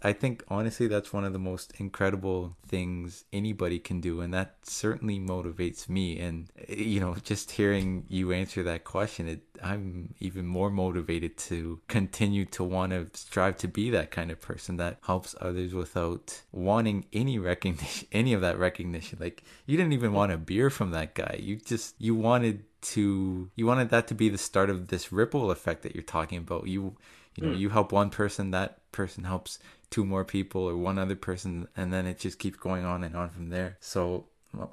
[0.01, 4.55] I think honestly that's one of the most incredible things anybody can do, and that
[4.63, 6.19] certainly motivates me.
[6.19, 11.81] And you know, just hearing you answer that question, it, I'm even more motivated to
[11.87, 16.41] continue to want to strive to be that kind of person that helps others without
[16.51, 19.19] wanting any recognition, any of that recognition.
[19.21, 21.39] Like you didn't even want a beer from that guy.
[21.41, 25.51] You just you wanted to you wanted that to be the start of this ripple
[25.51, 26.67] effect that you're talking about.
[26.67, 26.95] You
[27.35, 27.59] you know mm.
[27.59, 31.93] you help one person that person helps two more people or one other person and
[31.93, 33.77] then it just keeps going on and on from there.
[33.79, 34.25] So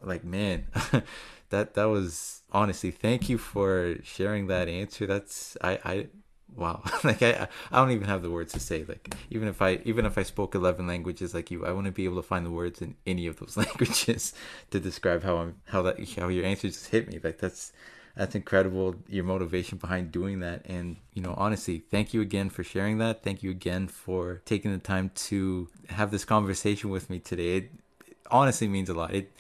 [0.02, 0.66] like man
[1.50, 5.06] that that was honestly thank you for sharing that answer.
[5.06, 6.06] That's i i
[6.54, 6.82] wow.
[7.04, 8.84] Like i i don't even have the words to say.
[8.88, 12.04] Like even if i even if i spoke 11 languages like you i wouldn't be
[12.04, 14.32] able to find the words in any of those languages
[14.70, 17.18] to describe how i'm how that how your answer just hit me.
[17.22, 17.72] Like that's
[18.16, 20.62] that's incredible your motivation behind doing that.
[20.66, 23.22] And you know honestly thank you again for sharing that.
[23.22, 27.56] Thank you again for taking the time to have this conversation with me today.
[27.56, 27.70] It,
[28.06, 29.14] it honestly means a lot.
[29.14, 29.32] It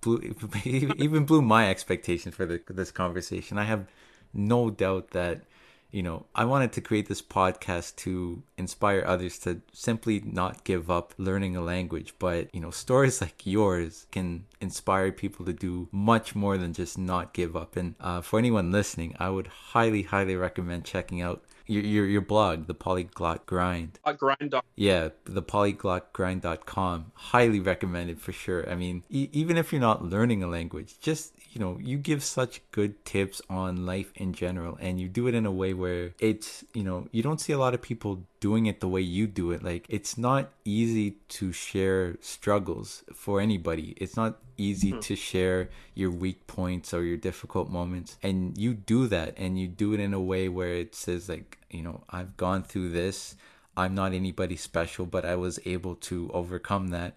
[0.00, 3.58] blew even blew my expectations for the, this conversation.
[3.58, 3.86] I have
[4.32, 5.42] no doubt that
[5.90, 10.90] you know, I wanted to create this podcast to inspire others to simply not give
[10.90, 12.14] up learning a language.
[12.18, 16.98] But, you know, stories like yours can inspire people to do much more than just
[16.98, 17.76] not give up.
[17.76, 22.20] And uh, for anyone listening, I would highly, highly recommend checking out your your, your
[22.20, 23.98] blog, the Polyglot Grind.
[24.04, 24.54] Uh, grind.
[24.74, 27.12] Yeah, the polyglotgrind.com.
[27.14, 28.68] Highly recommended for sure.
[28.68, 32.22] I mean, e- even if you're not learning a language, just you know, you give
[32.22, 36.12] such good tips on life in general, and you do it in a way where
[36.20, 39.26] it's you know you don't see a lot of people doing it the way you
[39.26, 39.62] do it.
[39.62, 43.94] Like it's not easy to share struggles for anybody.
[43.96, 45.00] It's not easy mm-hmm.
[45.00, 48.16] to share your weak points or your difficult moments.
[48.22, 51.58] And you do that and you do it in a way where it says like,
[51.70, 53.36] you know, I've gone through this.
[53.76, 57.16] I'm not anybody special, but I was able to overcome that.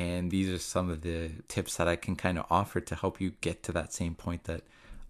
[0.00, 3.20] And these are some of the tips that I can kind of offer to help
[3.20, 4.62] you get to that same point that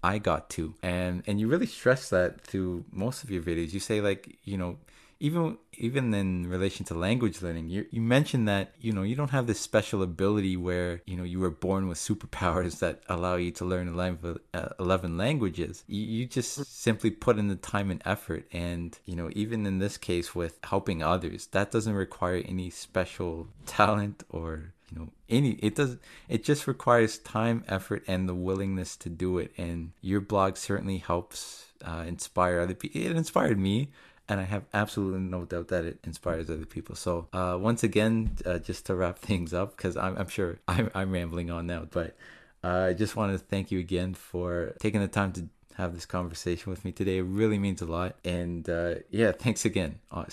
[0.03, 0.75] I got to.
[0.83, 3.73] And and you really stress that through most of your videos.
[3.73, 4.79] You say like, you know,
[5.21, 9.31] even even in relation to language learning, you you mentioned that you know you don't
[9.31, 13.53] have this special ability where you know you were born with superpowers that allow you
[13.53, 15.85] to learn 11, uh, 11 languages.
[15.87, 19.79] You, you just simply put in the time and effort, and you know even in
[19.79, 25.53] this case with helping others, that doesn't require any special talent or you know any
[25.53, 25.97] it does
[26.29, 30.99] it just requires time effort and the willingness to do it and your blog certainly
[30.99, 33.91] helps uh, inspire other people it inspired me
[34.31, 36.95] and I have absolutely no doubt that it inspires other people.
[36.95, 40.89] So, uh, once again, uh, just to wrap things up, because I'm, I'm, sure I'm,
[40.95, 42.17] I'm, rambling on now, but
[42.63, 46.07] uh, I just want to thank you again for taking the time to have this
[46.07, 47.19] conversation with me today.
[47.19, 48.17] It really means a lot.
[48.25, 49.99] And uh, yeah, thanks again.
[50.13, 50.25] Uh,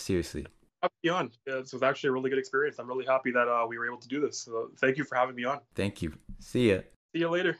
[0.81, 0.89] seriously.
[1.03, 1.31] Happy on.
[1.45, 2.79] Yeah, this was actually a really good experience.
[2.79, 4.39] I'm really happy that uh, we were able to do this.
[4.39, 5.59] So thank you for having me on.
[5.75, 6.13] Thank you.
[6.39, 6.79] See ya.
[7.13, 7.57] See you later.